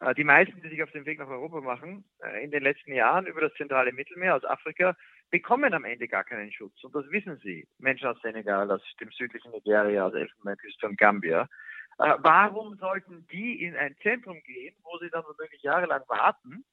[0.00, 2.04] Äh, die meisten, die sich auf den Weg nach Europa machen,
[2.42, 4.96] in den letzten Jahren über das zentrale Mittelmeer aus Afrika,
[5.30, 6.82] bekommen am Ende gar keinen Schutz.
[6.82, 7.66] Und das wissen sie.
[7.78, 11.48] Menschen aus Senegal, aus dem südlichen Nigeria, aus Elfenbeinküste und Gambia.
[11.98, 16.64] Äh, warum sollten die in ein Zentrum gehen, wo sie dann womöglich jahrelang warten,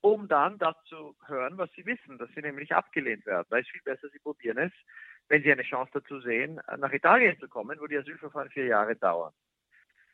[0.00, 3.46] um dann das zu hören, was sie wissen, dass sie nämlich abgelehnt werden?
[3.50, 4.72] Weil es viel besser, sie probieren es,
[5.28, 8.96] wenn sie eine Chance dazu sehen, nach Italien zu kommen, wo die Asylverfahren vier Jahre
[8.96, 9.32] dauern.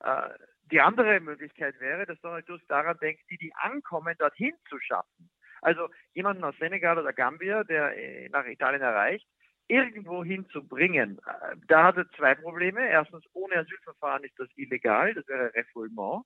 [0.00, 0.30] Äh,
[0.70, 5.30] die andere Möglichkeit wäre, dass Donald Tusk daran denkt, die, die ankommen, dorthin zu schaffen.
[5.62, 9.26] Also jemanden aus Senegal oder Gambia, der äh, nach Italien erreicht,
[9.68, 11.18] irgendwo hinzubringen.
[11.26, 12.88] Äh, da hat er zwei Probleme.
[12.88, 16.24] Erstens, ohne Asylverfahren ist das illegal, das wäre Refoulement.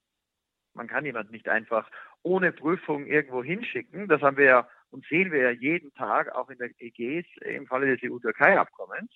[0.75, 1.91] Man kann jemanden nicht einfach
[2.23, 4.09] ohne Prüfung irgendwo hinschicken.
[4.09, 7.67] Das haben wir ja und sehen wir ja jeden Tag auch in der EGs im
[7.67, 9.11] Falle des EU-Türkei-Abkommens.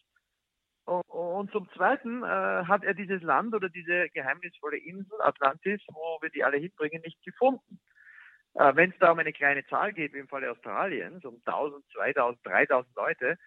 [0.85, 6.29] Und zum Zweiten äh, hat er dieses Land oder diese geheimnisvolle Insel Atlantis, wo wir
[6.29, 7.81] die alle hinbringen, nicht gefunden.
[8.55, 11.85] Äh, Wenn es da um eine kleine Zahl geht, wie im Falle Australiens, um 1000,
[11.93, 13.39] 2000, 3000 Leute,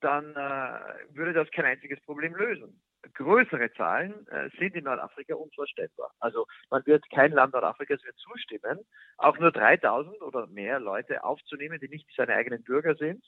[0.00, 2.80] dann äh, würde das kein einziges Problem lösen.
[3.14, 6.12] Größere Zahlen äh, sind in Nordafrika unvorstellbar.
[6.20, 8.78] Also man wird kein Land Nordafrikas wird zustimmen,
[9.16, 13.24] auch nur 3000 oder mehr Leute aufzunehmen, die nicht seine eigenen Bürger sind,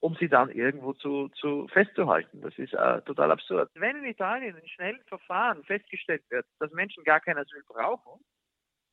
[0.00, 2.40] um sie dann irgendwo zu, zu festzuhalten.
[2.42, 3.70] Das ist äh, total absurd.
[3.74, 8.20] Wenn in Italien in schnellen Verfahren festgestellt wird, dass Menschen gar kein Asyl brauchen,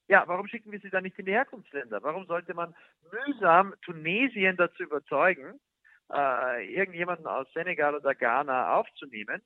[0.07, 2.01] ja, warum schicken wir sie dann nicht in die Herkunftsländer?
[2.03, 2.75] Warum sollte man
[3.11, 5.59] mühsam Tunesien dazu überzeugen,
[6.13, 9.41] äh, irgendjemanden aus Senegal oder Ghana aufzunehmen,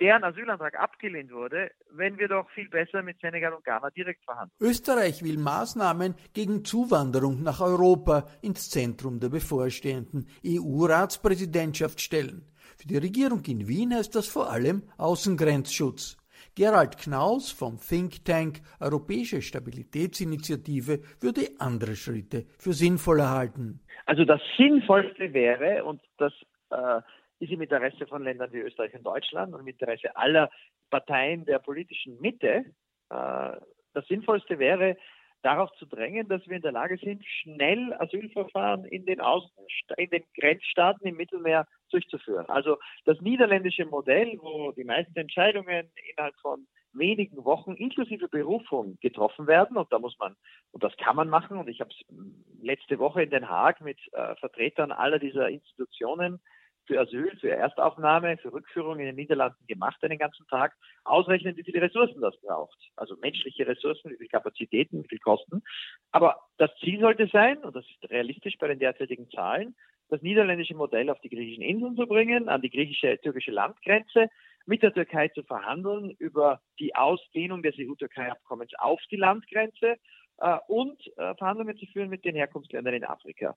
[0.00, 4.56] deren Asylantrag abgelehnt wurde, wenn wir doch viel besser mit Senegal und Ghana direkt verhandeln.
[4.60, 12.46] Österreich will Maßnahmen gegen Zuwanderung nach Europa ins Zentrum der bevorstehenden EU-Ratspräsidentschaft stellen.
[12.78, 16.21] Für die Regierung in Wien heißt das vor allem Außengrenzschutz.
[16.54, 23.80] Gerald Knaus vom Think Tank Europäische Stabilitätsinitiative würde andere Schritte für sinnvoller halten.
[24.04, 26.32] Also das Sinnvollste wäre, und das
[26.70, 27.00] äh,
[27.38, 30.50] ist im Interesse von Ländern wie Österreich und Deutschland und im Interesse aller
[30.90, 32.66] Parteien der politischen Mitte,
[33.08, 33.52] äh,
[33.94, 34.96] das Sinnvollste wäre,
[35.42, 39.50] darauf zu drängen, dass wir in der Lage sind, schnell Asylverfahren in den, Außen,
[39.96, 42.46] in den Grenzstaaten im Mittelmeer durchzuführen.
[42.48, 49.46] Also das niederländische Modell, wo die meisten Entscheidungen innerhalb von wenigen Wochen inklusive Berufung getroffen
[49.46, 49.76] werden.
[49.76, 50.36] Und da muss man,
[50.72, 51.56] und das kann man machen.
[51.56, 52.16] Und ich habe es
[52.62, 56.40] letzte Woche in Den Haag mit äh, Vertretern aller dieser Institutionen
[56.86, 60.74] für Asyl, für Erstaufnahme, für Rückführung in den Niederlanden gemacht einen ganzen Tag,
[61.04, 62.78] ausrechnen, wie viele Ressourcen das braucht.
[62.96, 65.62] Also menschliche Ressourcen, wie viele Kapazitäten, wie viel Kosten.
[66.10, 69.74] Aber das Ziel sollte sein, und das ist realistisch bei den derzeitigen Zahlen,
[70.08, 74.28] das niederländische Modell auf die griechischen Inseln zu bringen, an die griechische türkische Landgrenze,
[74.66, 79.96] mit der Türkei zu verhandeln über die Ausdehnung des EU-Türkei-Abkommens auf die Landgrenze
[80.42, 83.56] äh, und äh, Verhandlungen zu führen mit den Herkunftsländern in Afrika.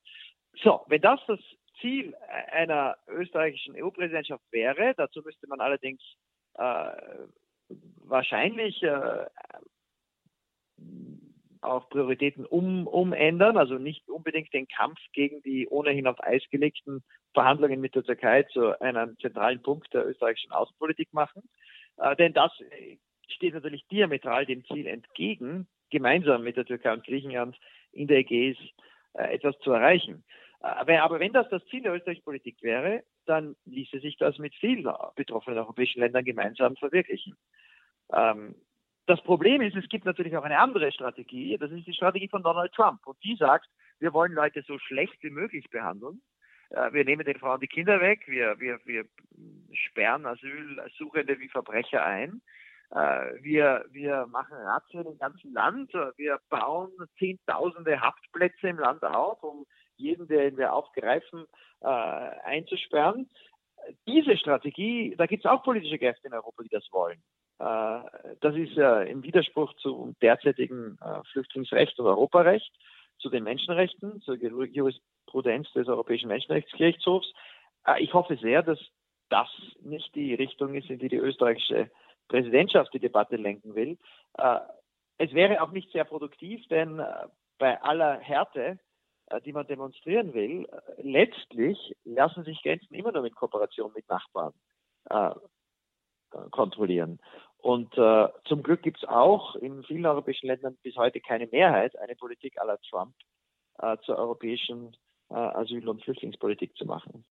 [0.64, 1.40] So, wenn das das
[1.82, 2.16] Ziel
[2.52, 6.02] einer österreichischen EU-Präsidentschaft wäre, dazu müsste man allerdings
[6.54, 6.92] äh,
[7.98, 9.26] wahrscheinlich äh,
[11.62, 17.04] auch Prioritäten um, umändern, also nicht unbedingt den Kampf gegen die ohnehin auf Eis gelegten
[17.34, 21.42] Verhandlungen mit der Türkei zu einem zentralen Punkt der österreichischen Außenpolitik machen.
[21.98, 22.52] Äh, denn das
[23.28, 27.58] steht natürlich diametral dem Ziel entgegen, gemeinsam mit der Türkei und Griechenland
[27.92, 28.58] in der Ägäis
[29.14, 30.24] äh, etwas zu erreichen.
[30.62, 34.92] Aber wenn das das Ziel der österreichischen Politik wäre, dann ließe sich das mit vielen
[35.16, 37.38] betroffenen europäischen Ländern gemeinsam verwirklichen.
[38.12, 38.56] Ähm,
[39.06, 41.58] das Problem ist, es gibt natürlich auch eine andere Strategie.
[41.60, 43.06] Das ist die Strategie von Donald Trump.
[43.06, 43.68] Und die sagt,
[44.00, 46.22] wir wollen Leute so schlecht wie möglich behandeln.
[46.72, 48.24] Äh, wir nehmen den Frauen die Kinder weg.
[48.26, 49.06] Wir, wir, wir
[49.74, 52.42] sperren Asylsuchende wie Verbrecher ein.
[52.92, 55.94] Äh, wir, wir machen Razzien im ganzen Land.
[56.18, 59.66] Wir bauen Zehntausende Haftplätze im Land auf, um
[59.98, 61.46] jeden, den wir aufgreifen,
[61.82, 63.30] äh, einzusperren.
[64.08, 67.22] Diese Strategie, da gibt es auch politische Kräfte in Europa, die das wollen.
[67.60, 72.72] Äh, das ist im Widerspruch zum derzeitigen äh, Flüchtlingsrecht und Europarecht,
[73.20, 77.32] zu den Menschenrechten, zur Jurisprudenz des Europäischen Menschenrechtsgerichtshofs.
[77.86, 78.80] Äh, ich hoffe sehr, dass
[79.30, 79.50] das
[79.82, 81.90] nicht die Richtung ist, in die die österreichische
[82.28, 83.98] Präsidentschaft die Debatte lenken will.
[85.18, 87.02] Es wäre auch nicht sehr produktiv, denn
[87.58, 88.80] bei aller Härte,
[89.46, 90.68] die man demonstrieren will,
[90.98, 94.54] letztlich lassen sich Grenzen immer nur mit Kooperation mit Nachbarn
[96.52, 97.20] kontrollieren.
[97.66, 101.98] Und äh, zum Glück gibt es auch in vielen europäischen Ländern bis heute keine Mehrheit,
[101.98, 103.16] eine Politik la Trump
[103.80, 104.96] äh, zur europäischen
[105.32, 107.26] äh, Asyl- und Flüchtlingspolitik zu machen.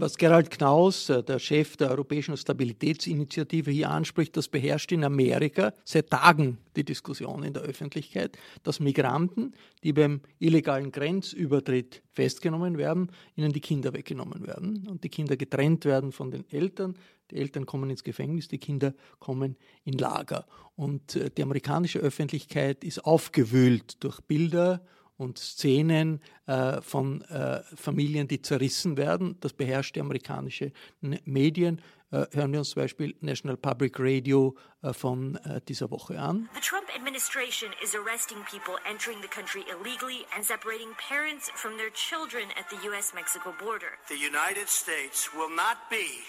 [0.00, 5.72] Was Gerald Knaus, äh, der Chef der Europäischen Stabilitätsinitiative, hier anspricht, das beherrscht in Amerika
[5.82, 13.10] seit Tagen die Diskussion in der Öffentlichkeit, dass Migranten, die beim illegalen Grenzübertritt festgenommen werden,
[13.34, 16.94] ihnen die Kinder weggenommen werden und die Kinder getrennt werden von den Eltern.
[17.32, 20.46] Die Eltern kommen ins Gefängnis, die Kinder kommen in Lager.
[20.76, 24.80] Und äh, die amerikanische Öffentlichkeit ist aufgewühlt durch Bilder
[25.18, 29.36] und Szenen äh, von äh, Familien, die zerrissen werden.
[29.40, 31.82] Das beherrscht die amerikanische Medien.
[32.10, 36.48] Äh, hören wir uns zum Beispiel National Public Radio äh, von äh, dieser Woche an.
[36.54, 41.90] The Trump administration is arresting people entering the country illegally and separating parents from their
[41.92, 43.92] children at the US-Mexico border.
[44.08, 46.24] The United States will not be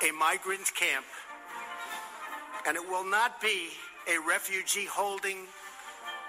[0.00, 1.04] a migrant camp
[2.66, 3.68] and it will not be
[4.08, 5.46] a refugee holding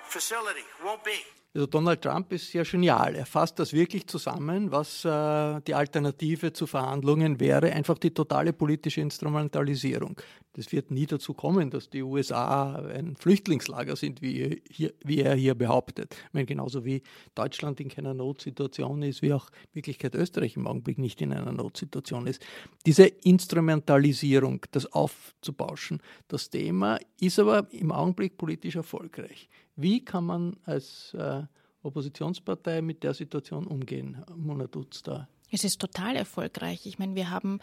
[0.10, 0.66] facility.
[0.84, 1.37] Won't be.
[1.58, 3.16] Also Donald Trump ist ja genial.
[3.16, 8.54] Er fasst das wirklich zusammen, was äh, die Alternative zu Verhandlungen wäre, einfach die totale
[8.54, 10.22] politische Instrumentalisierung.
[10.54, 15.34] Das wird nie dazu kommen, dass die USA ein Flüchtlingslager sind, wie, hier, wie er
[15.34, 16.16] hier behauptet.
[16.28, 17.02] Ich meine, genauso wie
[17.34, 21.54] Deutschland in keiner Notsituation ist, wie auch in Wirklichkeit Österreich im Augenblick nicht in einer
[21.54, 22.46] Notsituation ist.
[22.86, 29.50] Diese Instrumentalisierung, das aufzubauschen, das Thema ist aber im Augenblick politisch erfolgreich.
[29.80, 31.44] Wie kann man als äh,
[31.84, 35.30] Oppositionspartei mit der Situation umgehen, Mona Dutz da?
[35.50, 36.86] Es ist total erfolgreich.
[36.86, 37.60] Ich meine, wir haben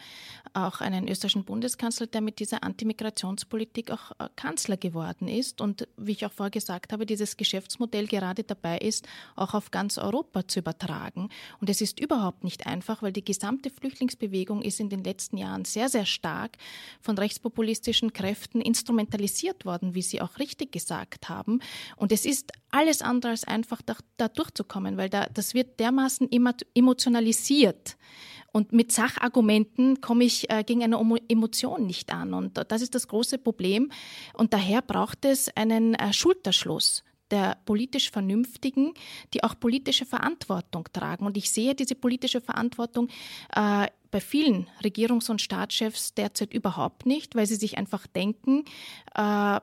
[0.53, 6.13] auch einen österreichischen Bundeskanzler, der mit dieser Antimigrationspolitik auch äh, Kanzler geworden ist und, wie
[6.13, 10.59] ich auch vorher gesagt habe, dieses Geschäftsmodell gerade dabei ist, auch auf ganz Europa zu
[10.59, 11.29] übertragen.
[11.61, 15.65] Und es ist überhaupt nicht einfach, weil die gesamte Flüchtlingsbewegung ist in den letzten Jahren
[15.65, 16.57] sehr, sehr stark
[17.01, 21.59] von rechtspopulistischen Kräften instrumentalisiert worden, wie Sie auch richtig gesagt haben.
[21.97, 26.29] Und es ist alles andere als einfach, da, da durchzukommen, weil da, das wird dermaßen
[26.73, 27.74] emotionalisiert.
[28.51, 30.97] Und mit Sachargumenten komme ich äh, gegen eine
[31.27, 32.33] Emotion nicht an.
[32.33, 33.91] Und das ist das große Problem.
[34.33, 38.93] Und daher braucht es einen äh, Schulterschluss der politisch Vernünftigen,
[39.33, 41.25] die auch politische Verantwortung tragen.
[41.25, 43.09] Und ich sehe diese politische Verantwortung
[43.55, 48.63] äh, bei vielen Regierungs- und Staatschefs derzeit überhaupt nicht, weil sie sich einfach denken,
[49.13, 49.19] äh,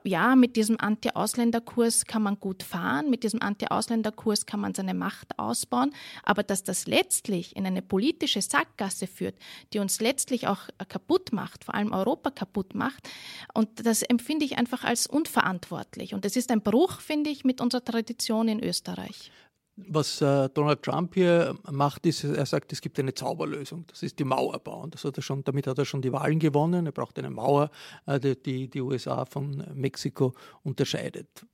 [0.07, 5.39] ja, mit diesem Anti-Ausländer-Kurs kann man gut fahren, mit diesem Anti-Ausländer-Kurs kann man seine Macht
[5.39, 5.91] ausbauen,
[6.21, 9.39] aber dass das letztlich in eine politische Sackgasse führt,
[9.73, 13.09] die uns letztlich auch kaputt macht, vor allem Europa kaputt macht,
[13.55, 16.13] und das empfinde ich einfach als unverantwortlich.
[16.13, 19.31] Und das ist ein Bruch, finde ich, mit unserer Tradition in Österreich.
[19.75, 23.85] Was äh, Donald Trump hier macht, ist, er sagt, es gibt eine Zauberlösung.
[23.87, 24.91] Das ist die Mauer bauen.
[24.91, 26.85] Das hat er schon, damit hat er schon die Wahlen gewonnen.
[26.85, 27.71] Er braucht eine Mauer,
[28.05, 31.45] äh, die die USA von Mexiko unterscheidet.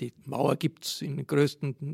[0.00, 1.04] Die Mauer gibt es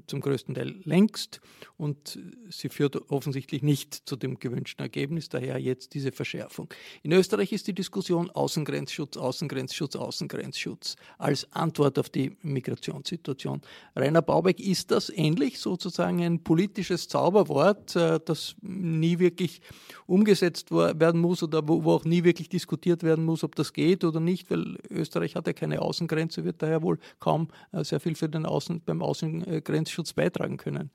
[0.07, 1.41] zum größten Teil längst
[1.79, 2.19] und
[2.51, 6.69] sie führt offensichtlich nicht zu dem gewünschten Ergebnis, daher jetzt diese Verschärfung.
[7.03, 13.63] In Österreich ist die Diskussion Außengrenzschutz, Außengrenzschutz, Außengrenzschutz als Antwort auf die Migrationssituation.
[13.97, 19.63] Rainer Baubeck, ist das ähnlich sozusagen ein politisches Zauberwort, äh, das nie wirklich
[20.07, 24.21] umgesetzt werden muss oder wo auch nie wirklich diskutiert werden muss, ob das geht oder
[24.21, 28.29] nicht, weil Österreich hat ja keine Außengrenze, wird daher wohl kaum äh, sehr viel für
[28.29, 30.91] den Außen, beim Außengrenzschutz beitragen können.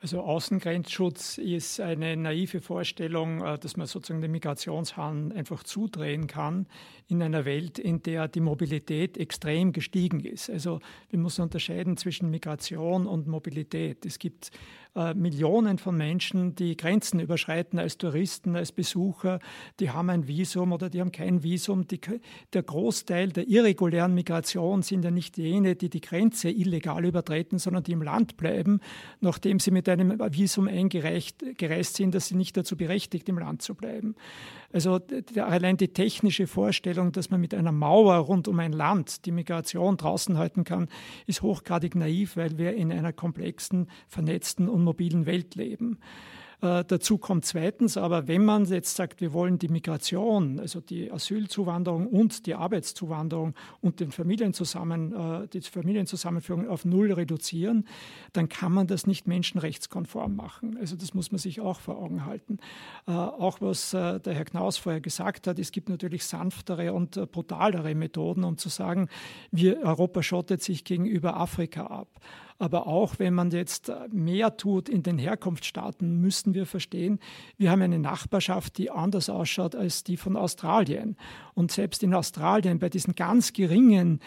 [0.00, 6.66] Also Außengrenzschutz ist eine naive Vorstellung, äh, dass man sozusagen den Migrationshahn einfach zudrehen kann
[7.06, 10.48] in einer Welt, in der die Mobilität extrem gestiegen ist.
[10.48, 14.06] Also wir müssen unterscheiden zwischen Migration und Mobilität.
[14.06, 14.50] Es gibt
[14.96, 19.40] äh, Millionen von Menschen, die Grenzen überschreiten als Touristen, als Besucher,
[19.78, 21.86] die haben ein Visum oder die haben kein Visum.
[21.86, 22.00] Die,
[22.54, 27.82] der Großteil der irregulären Migration sind ja nicht jene, die die Grenze illegal übertreten, sondern
[27.82, 28.80] die im Land bleiben,
[29.20, 33.74] nachdem sie mit einem Visum eingereist sind, dass sie nicht dazu berechtigt, im Land zu
[33.74, 34.14] bleiben.
[34.72, 35.00] Also
[35.36, 39.96] allein die technische Vorstellung, dass man mit einer Mauer rund um ein Land die Migration
[39.96, 40.88] draußen halten kann,
[41.26, 45.98] ist hochgradig naiv, weil wir in einer komplexen, vernetzten und mobilen Welt leben.
[46.62, 51.12] Äh, dazu kommt zweitens aber, wenn man jetzt sagt, wir wollen die Migration, also die
[51.12, 57.86] Asylzuwanderung und die Arbeitszuwanderung und den Familienzusammen, äh, die Familienzusammenführung auf Null reduzieren,
[58.32, 60.78] dann kann man das nicht menschenrechtskonform machen.
[60.80, 62.58] Also das muss man sich auch vor Augen halten.
[63.06, 67.94] Äh, auch was der Herr Knaus vorher gesagt hat, es gibt natürlich sanftere und brutalere
[67.94, 69.08] Methoden, um zu sagen,
[69.50, 72.20] wir, Europa schottet sich gegenüber Afrika ab.
[72.58, 77.18] Aber auch wenn man jetzt mehr tut in den Herkunftsstaaten, müssen wir verstehen,
[77.58, 81.16] wir haben eine Nachbarschaft, die anders ausschaut als die von Australien.
[81.54, 84.20] Und selbst in Australien bei diesen ganz geringen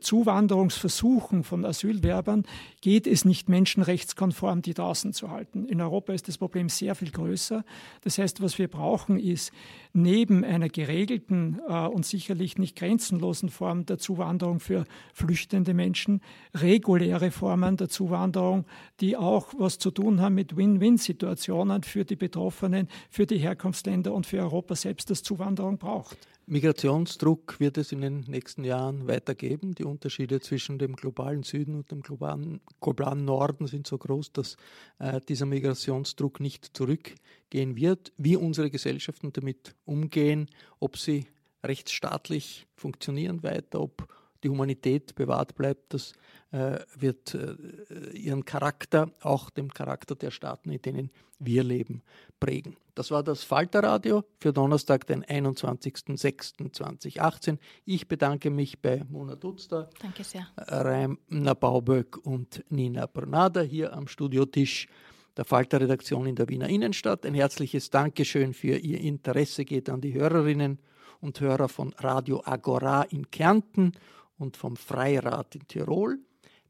[0.00, 2.44] Zuwanderungsversuchen von Asylwerbern
[2.80, 5.66] geht es nicht menschenrechtskonform, die draußen zu halten.
[5.66, 7.64] In Europa ist das Problem sehr viel größer.
[8.02, 9.52] Das heißt, was wir brauchen, ist
[9.92, 14.84] neben einer geregelten äh, und sicherlich nicht grenzenlosen Form der Zuwanderung für
[15.14, 16.22] flüchtende Menschen
[16.54, 18.64] reguläre Formen der Zuwanderung,
[19.00, 24.26] die auch was zu tun haben mit Win-Win-Situationen für die Betroffenen, für die Herkunftsländer und
[24.26, 26.18] für Europa selbst, das Zuwanderung braucht.
[26.48, 29.74] Migrationsdruck wird es in den nächsten Jahren weitergeben.
[29.74, 34.56] Die Unterschiede zwischen dem globalen Süden und dem globalen, globalen Norden sind so groß, dass
[35.00, 38.12] äh, dieser Migrationsdruck nicht zurückgehen wird.
[38.16, 41.26] Wie unsere Gesellschaften damit umgehen, ob sie
[41.64, 44.06] rechtsstaatlich funktionieren weiter, ob
[44.44, 46.12] die Humanität bewahrt bleibt, das
[46.52, 52.02] äh, wird äh, ihren Charakter, auch dem Charakter der Staaten, in denen wir leben,
[52.38, 52.76] prägen.
[52.96, 57.58] Das war das Falterradio für Donnerstag, den 21.06.2018.
[57.84, 60.48] Ich bedanke mich bei Mona Dutzter, Danke sehr.
[60.56, 64.88] Rainer Bauböck und Nina Bernada hier am Studiotisch
[65.36, 67.26] der Falter-Redaktion in der Wiener Innenstadt.
[67.26, 70.78] Ein herzliches Dankeschön für Ihr Interesse geht an die Hörerinnen
[71.20, 73.92] und Hörer von Radio Agora in Kärnten
[74.38, 76.18] und vom Freirat in Tirol.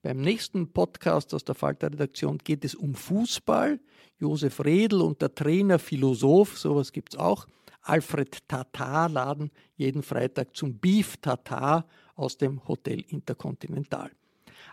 [0.06, 3.80] Beim nächsten Podcast aus der Falter-Redaktion geht es um Fußball.
[4.20, 7.48] Josef Redl und der Trainer Philosoph, sowas gibt es auch.
[7.82, 14.12] Alfred Tatar laden jeden Freitag zum Beef Tatar aus dem Hotel Intercontinental.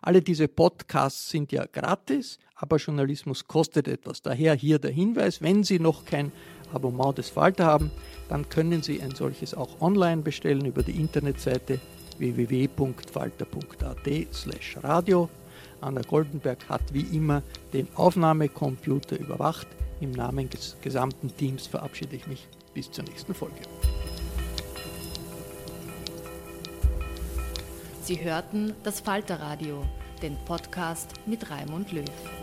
[0.04, 4.22] Alle diese Podcasts sind ja gratis, aber Journalismus kostet etwas.
[4.22, 6.32] Daher hier der Hinweis, wenn Sie noch kein
[6.72, 7.90] Abonnement des Falter haben,
[8.30, 11.80] dann können Sie ein solches auch online bestellen über die Internetseite
[12.24, 15.30] www.falter.at radio.
[15.82, 17.44] Anna Goldenberg hat wie immer
[17.74, 19.68] den Aufnahmecomputer überwacht.
[20.00, 23.60] Im Namen des gesamten Teams verabschiede ich mich bis zur nächsten Folge.
[28.02, 29.84] Sie hörten das Falterradio,
[30.22, 32.43] den Podcast mit Raimund Löw.